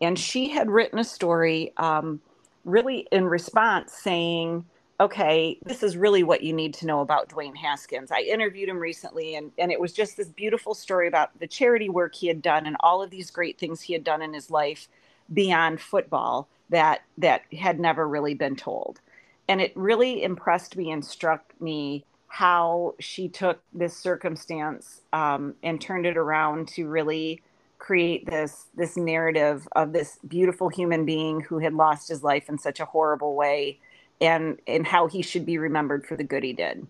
[0.00, 2.20] And she had written a story um,
[2.64, 4.64] really in response saying,
[5.00, 8.10] okay, this is really what you need to know about Dwayne Haskins.
[8.10, 11.88] I interviewed him recently, and, and it was just this beautiful story about the charity
[11.88, 14.50] work he had done and all of these great things he had done in his
[14.50, 14.88] life
[15.32, 19.00] beyond football that that had never really been told.
[19.48, 25.80] And it really impressed me and struck me how she took this circumstance um, and
[25.80, 27.42] turned it around to really
[27.78, 32.58] create this this narrative of this beautiful human being who had lost his life in
[32.58, 33.78] such a horrible way
[34.20, 36.86] and and how he should be remembered for the good he did.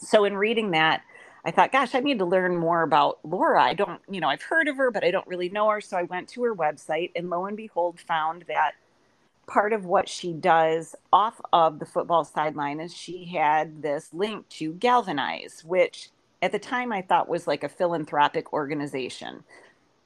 [0.00, 1.02] So in reading that
[1.44, 4.42] i thought gosh i need to learn more about laura i don't you know i've
[4.42, 7.10] heard of her but i don't really know her so i went to her website
[7.16, 8.72] and lo and behold found that
[9.48, 14.48] part of what she does off of the football sideline is she had this link
[14.50, 16.10] to GALvanize, which
[16.42, 19.42] at the time I thought was like a philanthropic organization.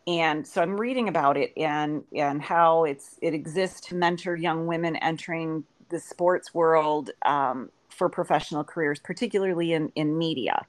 [0.06, 4.66] And so I'm reading about it and and how it's it exists to mentor young
[4.66, 10.64] women entering the sports world um, for professional careers, particularly in in media.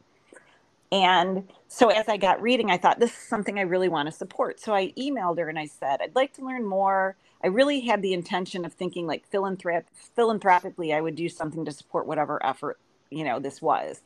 [0.94, 4.14] And so as I got reading, I thought this is something I really want to
[4.14, 4.62] support.
[4.62, 8.02] So I emailed her and I said, I'd like to learn more I really had
[8.02, 9.86] the intention of thinking like philanthrop-
[10.16, 12.80] philanthropically, I would do something to support whatever effort,
[13.12, 14.02] you know, this was.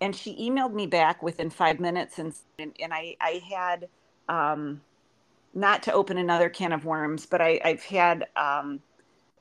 [0.00, 3.88] And she emailed me back within five minutes and, and, and I, I had,
[4.28, 4.82] um,
[5.54, 8.80] not to open another can of worms, but I, I've had, um,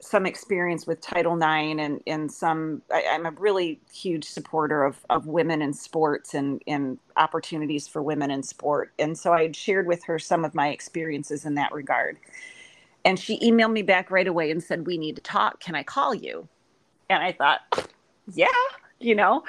[0.01, 4.97] some experience with Title IX and, and some, I, am a really huge supporter of,
[5.09, 8.93] of women in sports and, and opportunities for women in sport.
[8.97, 12.17] And so I shared with her some of my experiences in that regard.
[13.03, 15.59] And she emailed me back right away and said, We need to talk.
[15.59, 16.47] Can I call you?
[17.09, 17.89] And I thought,
[18.33, 18.47] Yeah,
[18.99, 19.43] you know.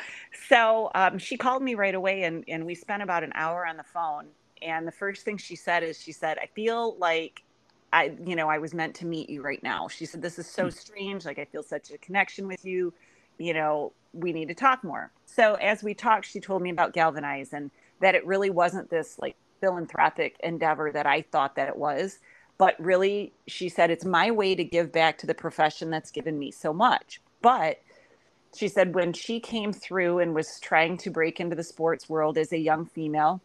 [0.48, 3.76] So um, she called me right away and, and we spent about an hour on
[3.76, 4.26] the phone.
[4.62, 7.42] And the first thing she said is, She said, I feel like
[7.92, 9.88] I, you know, I was meant to meet you right now.
[9.88, 10.72] She said, This is so mm.
[10.72, 11.24] strange.
[11.24, 12.92] Like, I feel such a connection with you.
[13.38, 15.10] You know, we need to talk more.
[15.26, 17.70] So, as we talked, she told me about GALvanize and
[18.00, 22.18] that it really wasn't this like philanthropic endeavor that I thought that it was,
[22.58, 26.38] but really she said it's my way to give back to the profession that's given
[26.38, 27.80] me so much but
[28.54, 32.36] she said when she came through and was trying to break into the sports world
[32.36, 33.40] as a young female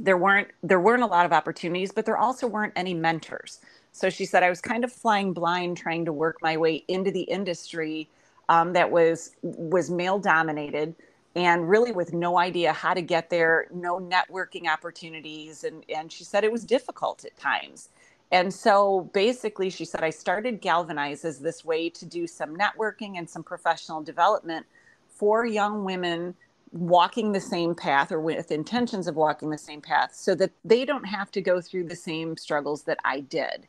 [0.00, 3.60] there weren't there weren't a lot of opportunities but there also weren't any mentors.
[3.92, 7.10] So she said i was kind of flying blind trying to work my way into
[7.10, 8.10] the industry
[8.48, 10.94] um, that was was male dominated
[11.36, 15.64] and really with no idea how to get there no networking opportunities.
[15.64, 17.90] And and she said it was difficult at times.
[18.32, 23.18] And so basically, she said, I started GALvanize as this way to do some networking
[23.18, 24.66] and some professional development
[25.08, 26.34] for young women
[26.74, 30.84] walking the same path or with intentions of walking the same path so that they
[30.84, 33.66] don't have to go through the same struggles that I did.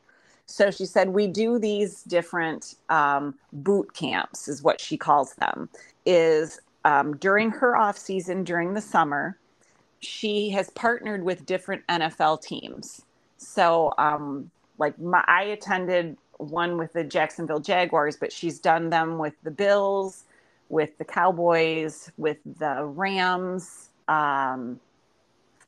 [0.47, 5.70] So she said, We do these different um, boot camps, is what she calls them,
[6.06, 9.38] is um, during her off season, during the summer,
[9.99, 13.01] she has partnered with different NFL teams.
[13.38, 19.18] So, um, like, my, I attended one with the Jacksonville Jaguars, but she's done them
[19.18, 20.26] with the Bills,
[20.70, 23.89] with the Cowboys, with the Rams.
[24.07, 24.80] Um,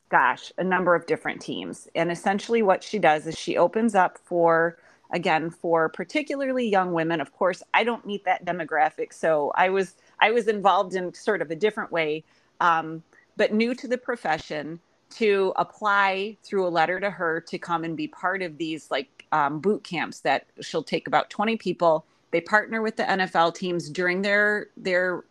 [0.08, 1.88] gosh, a number of different teams.
[1.94, 4.78] And essentially, what she does is she opens up for,
[5.12, 7.20] again, for particularly young women.
[7.20, 11.42] Of course, I don't meet that demographic, so I was I was involved in sort
[11.42, 12.24] of a different way,
[12.60, 13.02] um,
[13.36, 14.80] but new to the profession
[15.10, 19.26] to apply through a letter to her to come and be part of these like
[19.32, 23.88] um, boot camps that she'll take about 20 people they partner with the nfl teams
[23.88, 25.24] during their their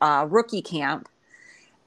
[0.00, 1.08] uh, rookie camp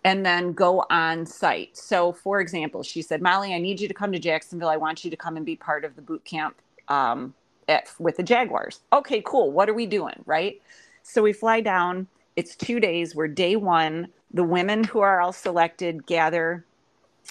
[0.08, 1.76] and then go on site.
[1.76, 4.70] So, for example, she said, Molly, I need you to come to Jacksonville.
[4.70, 6.56] I want you to come and be part of the boot camp
[6.88, 7.34] um,
[7.68, 8.80] at, with the Jaguars.
[8.94, 9.52] Okay, cool.
[9.52, 10.24] What are we doing?
[10.26, 10.62] Right.
[11.04, 12.08] So we fly down.
[12.38, 13.16] It's two days.
[13.16, 14.08] We're day one.
[14.34, 16.64] The women who are all selected gather,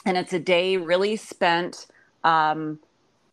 [0.04, 1.86] and it's a day really spent
[2.24, 2.78] um,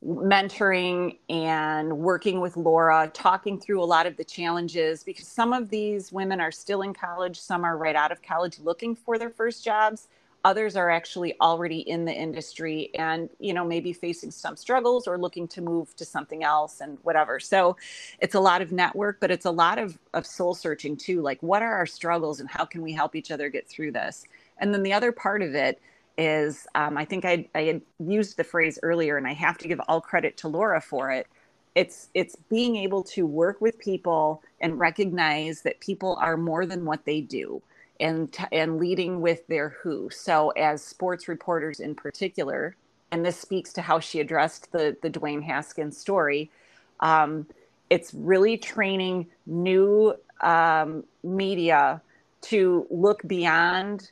[0.05, 5.69] mentoring and working with Laura, talking through a lot of the challenges because some of
[5.69, 9.29] these women are still in college, some are right out of college looking for their
[9.29, 10.07] first jobs.
[10.45, 15.17] Others are actually already in the industry and, you know, maybe facing some struggles or
[15.17, 17.39] looking to move to something else and whatever.
[17.39, 17.77] So
[18.19, 21.21] it's a lot of network, but it's a lot of, of soul searching too.
[21.21, 24.25] Like, what are our struggles and how can we help each other get through this?
[24.57, 25.79] And then the other part of it
[26.17, 29.67] is um, I think I, I had used the phrase earlier, and I have to
[29.67, 31.27] give all credit to Laura for it.
[31.75, 36.85] It's it's being able to work with people and recognize that people are more than
[36.85, 37.61] what they do,
[37.99, 40.09] and t- and leading with their who.
[40.11, 42.75] So as sports reporters in particular,
[43.11, 46.51] and this speaks to how she addressed the the Dwayne Haskins story.
[46.99, 47.47] Um,
[47.89, 52.01] it's really training new um, media
[52.41, 54.11] to look beyond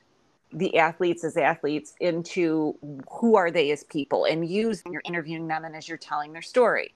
[0.54, 2.76] the athletes as athletes into
[3.10, 6.42] who are they as people and use you're interviewing them and as you're telling their
[6.42, 6.94] story.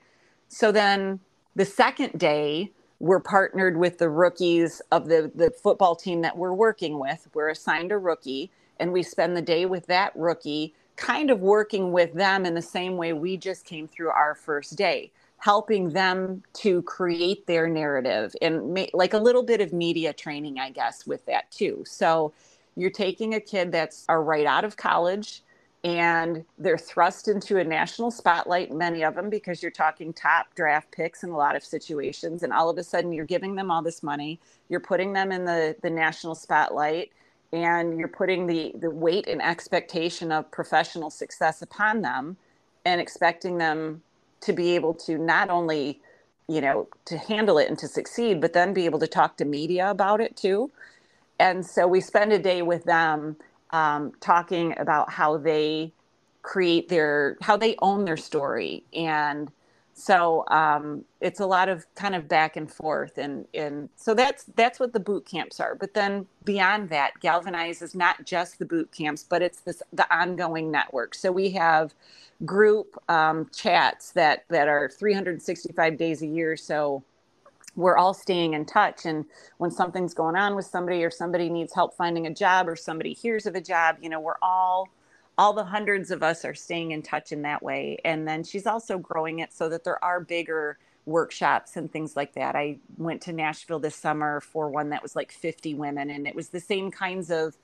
[0.47, 1.20] So then
[1.56, 6.53] the second day, we're partnered with the rookies of the, the football team that we're
[6.53, 7.28] working with.
[7.34, 11.91] We're assigned a rookie and we spend the day with that rookie, kind of working
[11.91, 16.41] with them in the same way we just came through our first day, helping them
[16.53, 21.26] to create their narrative and like a little bit of media training, I guess, with
[21.26, 21.84] that too.
[21.86, 22.34] So
[22.76, 25.43] you're taking a kid that's are right out of college
[25.84, 30.91] and they're thrust into a national spotlight many of them because you're talking top draft
[30.91, 33.82] picks in a lot of situations and all of a sudden you're giving them all
[33.82, 37.11] this money you're putting them in the the national spotlight
[37.53, 42.36] and you're putting the the weight and expectation of professional success upon them
[42.84, 44.01] and expecting them
[44.41, 46.01] to be able to not only
[46.47, 49.45] you know to handle it and to succeed but then be able to talk to
[49.45, 50.71] media about it too
[51.39, 53.38] and so we spend a day with them
[53.71, 55.91] um, talking about how they
[56.41, 58.83] create their how they own their story.
[58.93, 59.51] And
[59.93, 64.45] so um, it's a lot of kind of back and forth and and so that's
[64.55, 65.75] that's what the boot camps are.
[65.75, 70.13] But then beyond that GALvanize is not just the boot camps but it's this the
[70.15, 71.15] ongoing network.
[71.15, 71.93] So we have
[72.45, 76.55] group um, chats that that are 365 days a year.
[76.55, 77.03] So
[77.76, 79.26] we're all staying in touch and
[79.57, 83.13] when something's going on with somebody or somebody needs help finding a job or somebody
[83.13, 84.89] hears of a job you know we're all
[85.38, 87.97] all the hundreds of us are staying in touch in that way.
[88.05, 92.34] And then she's also growing it so that there are bigger workshops and things like
[92.34, 92.55] that.
[92.55, 96.36] I went to nashville this summer for one that was like 50 women and it
[96.36, 97.55] was the same kinds of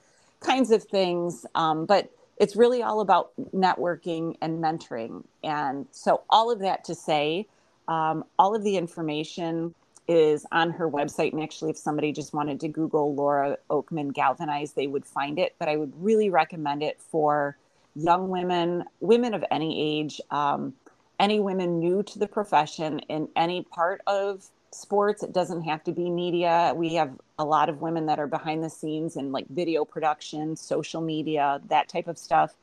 [0.42, 1.46] kinds of things.
[1.56, 5.24] Um, but it's really all about networking and mentoring.
[5.44, 7.48] And so all of that to say
[7.88, 9.74] um, all of the information
[10.12, 11.32] is on her website.
[11.32, 15.56] And actually, if somebody just wanted to Google Laura Okmin GALvanize, they would find it.
[15.58, 17.58] But I would really recommend it for
[17.96, 20.74] young women, women of any age, um,
[21.20, 25.24] any women new to the profession in any part of sports.
[25.24, 26.74] It doesn't have to be media.
[26.76, 30.56] We have a lot of women that are behind the scenes in like video production,
[30.56, 32.54] social media, that type of stuff.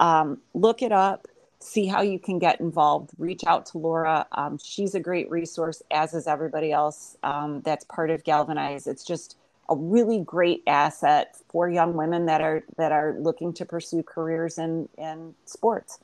[0.00, 1.28] Um, look it up
[1.64, 3.10] see how you can get involved.
[3.18, 4.26] Reach out to Laura.
[4.32, 8.86] Um, she's a great resource, as is everybody else um, that's part of GALvanize.
[8.86, 9.36] It's just
[9.70, 14.58] a really great asset for young women that are that are looking to pursue careers
[14.58, 15.98] in in sports.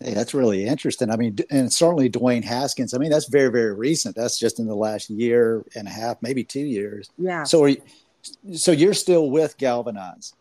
[0.00, 1.10] Hey, that's really interesting.
[1.10, 2.94] I mean, and certainly Dwayne Haskins.
[2.94, 4.14] I mean, that's very very recent.
[4.14, 7.10] That's just in the last year and a half, maybe two years.
[7.18, 7.42] Yeah.
[7.42, 7.82] So, are you,
[8.54, 10.34] so you're still with GALvanize?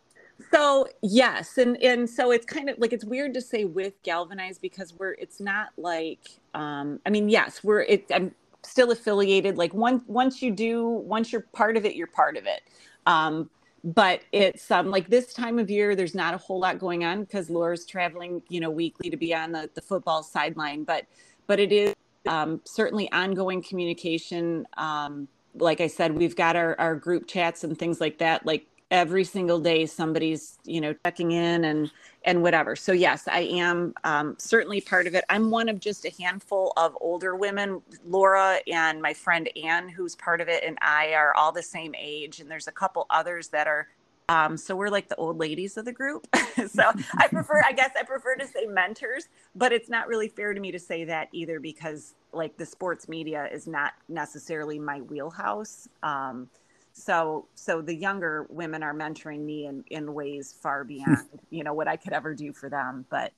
[0.52, 4.62] So yes, and and so it's kind of like it's weird to say with galvanized
[4.62, 6.20] because we're it's not like
[6.54, 8.34] um I mean yes we're it I'm
[8.64, 12.46] still affiliated like once once you do once you're part of it you're part of
[12.46, 12.62] it.
[13.06, 13.50] Um
[13.84, 17.22] but it's um like this time of year there's not a whole lot going on
[17.24, 21.06] because Laura's traveling you know weekly to be on the the football sideline but
[21.48, 21.94] but it is
[22.28, 24.66] um certainly ongoing communication.
[24.78, 28.66] Um like I said we've got our our group chats and things like that like
[28.94, 31.92] every single day somebody's you know checking in and
[32.26, 32.76] and whatever.
[32.76, 35.26] So yes i am um, certainly part of it.
[35.30, 40.16] I'm one of just a handful of older women laura and my friend anne who's
[40.16, 43.50] part of it and i are all the same age and there's a couple others
[43.50, 43.88] that are
[44.30, 46.26] um, so we're like the old ladies of the group.
[46.68, 46.84] So
[47.18, 50.60] i prefer i guess i prefer to say mentors but it's not really fair to
[50.60, 55.90] me to say that either because like the sports media is not necessarily my wheelhouse
[56.04, 56.48] um,
[56.94, 61.74] so so the younger women are mentoring me in in ways far beyond you know
[61.74, 63.06] what i could ever do for them.
[63.10, 63.34] But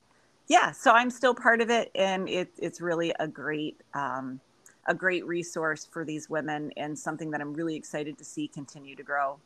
[0.48, 4.40] yeah so i'm still part of it and it, it's really a great um,
[4.86, 8.94] a great resource for these women and something that i'm really excited to see continue
[8.94, 9.38] to grow.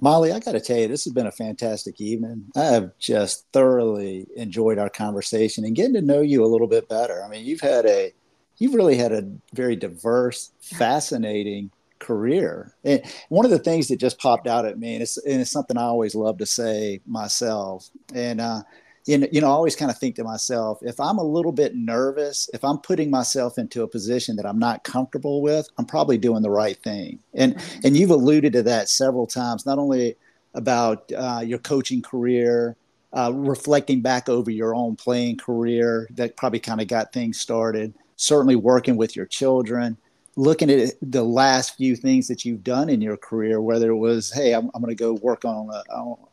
[0.00, 2.46] Molly i got to tell you this has been a fantastic evening.
[2.56, 6.88] I have just thoroughly enjoyed our conversation and getting to know you a little bit
[6.88, 7.22] better.
[7.24, 8.12] I mean you've had a
[8.58, 11.70] you've really had a very diverse fascinating
[12.02, 12.74] career.
[12.84, 15.50] And one of the things that just popped out at me, and it's, and it's
[15.50, 18.62] something I always love to say myself, and uh,
[19.06, 21.52] you know, you know, I always kind of think to myself, if I'm a little
[21.52, 25.86] bit nervous, if I'm putting myself into a position that I'm not comfortable with, I'm
[25.86, 27.18] probably doing the right thing.
[27.34, 30.16] And and you've alluded to that several times, not only
[30.54, 32.76] about uh, your coaching career,
[33.12, 37.94] uh, reflecting back over your own playing career that probably kind of got things started.
[38.16, 39.96] Certainly working with your children,
[40.36, 44.32] looking at the last few things that you've done in your career, whether it was,
[44.32, 45.82] hey, I'm, I'm going to go work on a,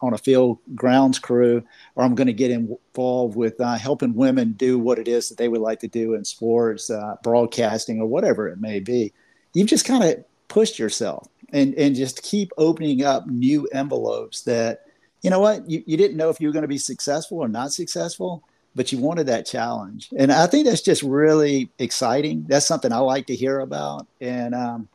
[0.02, 1.62] on a field grounds crew,
[1.96, 5.38] or I'm going to get involved with uh, helping women do what it is that
[5.38, 9.12] they would like to do in sports, uh, broadcasting, or whatever it may be.
[9.54, 14.86] You've just kind of pushed yourself and, and just keep opening up new envelopes that,
[15.24, 17.50] you know what, you, you didn't know if you were going to be successful or
[17.50, 18.46] not successful
[18.76, 20.10] but you wanted that challenge.
[20.18, 22.46] And I think that's just really exciting.
[22.48, 24.08] That's something I like to hear about.
[24.22, 24.88] And um,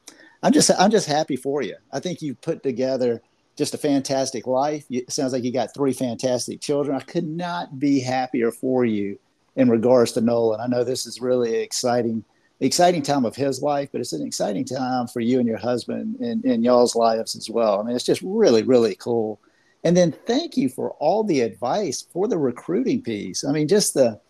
[0.43, 1.77] I'm just I'm just happy for you.
[1.93, 3.23] I think you put together
[3.57, 4.85] just a fantastic life.
[4.91, 6.97] It sounds like you got three fantastic children.
[6.97, 9.19] I could not be happier for you
[9.57, 10.61] in regards to Nolan.
[10.61, 12.25] I know this is really exciting
[12.61, 16.17] exciting time of his life, but it's an exciting time for you and your husband
[16.21, 17.81] and, and y'all's lives as well.
[17.81, 19.41] I mean, it's just really, really cool
[19.85, 23.45] and then thank you for all the advice for the recruiting piece.
[23.45, 24.21] I mean, just the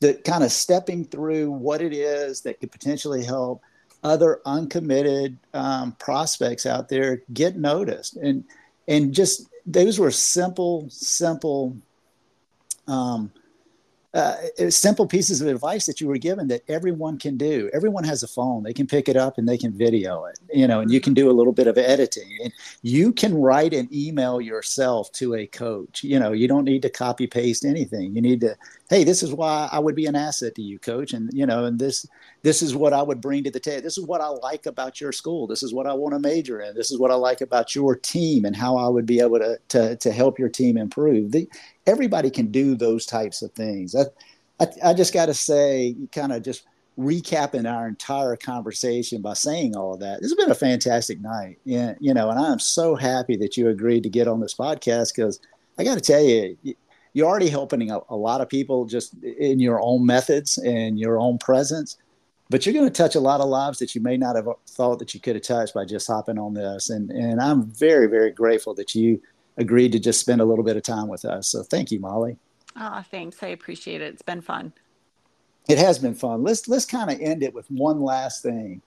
[0.00, 3.62] the kind of stepping through what it is that could potentially help
[4.02, 8.44] other uncommitted um, prospects out there get noticed and
[8.88, 11.76] and just those were simple simple
[12.88, 13.30] um,
[14.14, 14.36] uh,
[14.68, 17.70] simple pieces of advice that you were given that everyone can do.
[17.72, 20.38] Everyone has a phone; they can pick it up and they can video it.
[20.52, 22.52] You know, and you can do a little bit of editing, and
[22.82, 26.04] you can write an email yourself to a coach.
[26.04, 28.14] You know, you don't need to copy paste anything.
[28.14, 28.56] You need to,
[28.92, 31.64] hey, this is why I would be an asset to you, coach, and you know,
[31.64, 32.06] and this
[32.42, 33.80] this is what I would bring to the table.
[33.82, 35.46] This is what I like about your school.
[35.46, 36.74] This is what I want to major in.
[36.74, 39.58] This is what I like about your team and how I would be able to
[39.70, 41.32] to, to help your team improve.
[41.32, 41.48] The,
[41.86, 43.96] everybody can do those types of things.
[43.96, 44.04] I,
[44.60, 46.64] I, I just got to say, kind of just
[46.98, 50.20] recapping our entire conversation by saying all of that.
[50.20, 51.58] This has been a fantastic night.
[51.64, 55.14] Yeah, you know, and I'm so happy that you agreed to get on this podcast
[55.16, 55.40] because
[55.78, 56.58] I got to tell you,
[57.12, 61.18] you're already helping a, a, lot of people just in your own methods and your
[61.18, 61.98] own presence.
[62.48, 64.98] But you're going to touch a lot of lives that you may not have thought
[64.98, 66.90] that you could have touched by just hopping on this.
[66.90, 69.20] And and I'm very very grateful that you
[69.56, 71.48] agreed to just spend a little bit of time with us.
[71.48, 72.36] So thank you, Molly.
[72.76, 73.42] Oh, thanks.
[73.42, 74.12] I appreciate it.
[74.12, 74.72] It's been fun.
[75.68, 76.42] It has been fun.
[76.42, 78.82] Let's let's kind of end it with one last thing,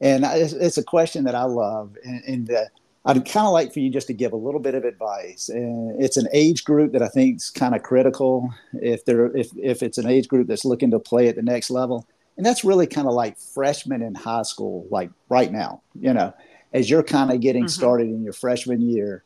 [0.00, 2.64] and it's, it's a question that I love, and, and uh,
[3.06, 5.50] I'd kind of like for you just to give a little bit of advice.
[5.50, 9.50] And it's an age group that I think is kind of critical if they're if
[9.56, 12.64] if it's an age group that's looking to play at the next level, and that's
[12.64, 15.82] really kind of like freshmen in high school, like right now.
[16.00, 16.34] You know,
[16.72, 17.80] as you're kind of getting mm-hmm.
[17.80, 19.24] started in your freshman year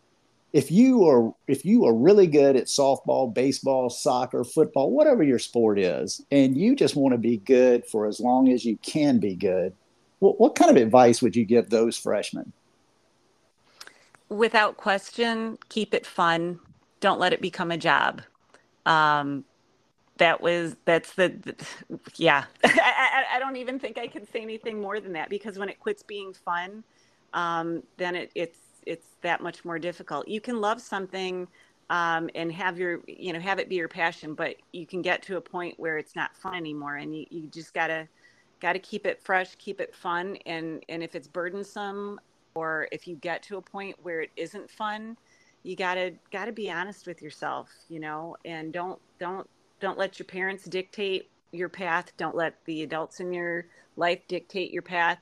[0.52, 5.38] if you are if you are really good at softball, baseball, soccer, football, whatever your
[5.38, 9.18] sport is, and you just want to be good for as long as you can
[9.18, 9.74] be good,
[10.20, 12.52] what, what kind of advice would you give those freshmen?
[14.28, 16.60] Without question, keep it fun.
[17.00, 18.22] Don't let it become a job.
[18.84, 19.44] Um,
[20.18, 21.54] that was that's the, the
[22.16, 22.44] yeah.
[22.64, 25.68] I, I, I, don't even think I can say anything more than that because when
[25.68, 26.84] it quits being fun,
[27.34, 30.28] um, then it, it's it's that much more difficult.
[30.28, 31.46] You can love something
[31.90, 35.22] um, and have your you know have it be your passion, but you can get
[35.24, 38.08] to a point where it's not fun anymore, and you, you just gotta
[38.60, 42.20] gotta keep it fresh, keep it fun, and and if it's burdensome
[42.58, 45.16] or if you get to a point where it isn't fun,
[45.62, 49.48] you gotta gotta be honest with yourself, you know, and don't don't
[49.80, 52.12] don't let your parents dictate your path.
[52.16, 55.18] Don't let the adults in your life dictate your path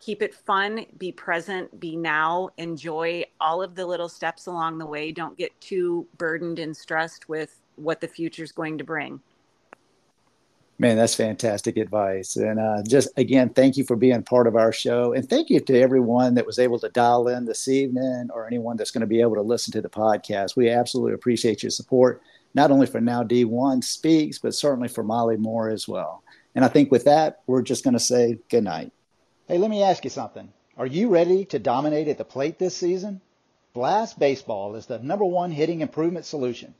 [0.00, 4.86] keep it fun, be present, be now, enjoy all of the little steps along the
[4.86, 5.12] way.
[5.12, 9.20] Don't get too burdened and stressed with what the future is going to bring.
[10.80, 12.36] Man, that's fantastic advice.
[12.36, 15.12] And uh, just again, thank you for being part of our show.
[15.12, 18.76] And thank you to everyone that was able to dial in this evening or anyone
[18.76, 20.54] that's going to be able to listen to the podcast.
[20.54, 22.22] We absolutely appreciate your support,
[22.54, 26.22] not only for NowD1 Speaks, but certainly for Molly Moore as well.
[26.54, 28.92] And I think with that, we're just going to say good night.
[29.48, 30.52] Hey, let me ask you something.
[30.76, 33.20] Are you ready to dominate at the plate this season?
[33.74, 36.74] Blast Baseball is the number one hitting improvement solution,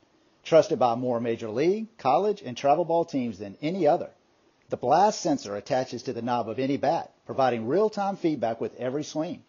[0.49, 4.09] trusted by more major league, college, and travel ball teams than any other.
[4.69, 9.03] The Blast sensor attaches to the knob of any bat, providing real-time feedback with every
[9.03, 9.43] swing.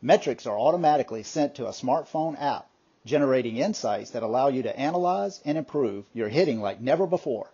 [0.00, 2.70] Metrics are automatically sent to a smartphone app,
[3.04, 7.52] generating insights that allow you to analyze and improve your hitting like never before.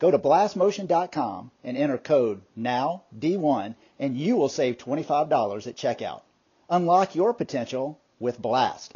[0.00, 6.22] Go to blastmotion.com and enter code NOWD1 and you will save $25 at checkout.
[6.68, 8.92] Unlock your potential with Blast.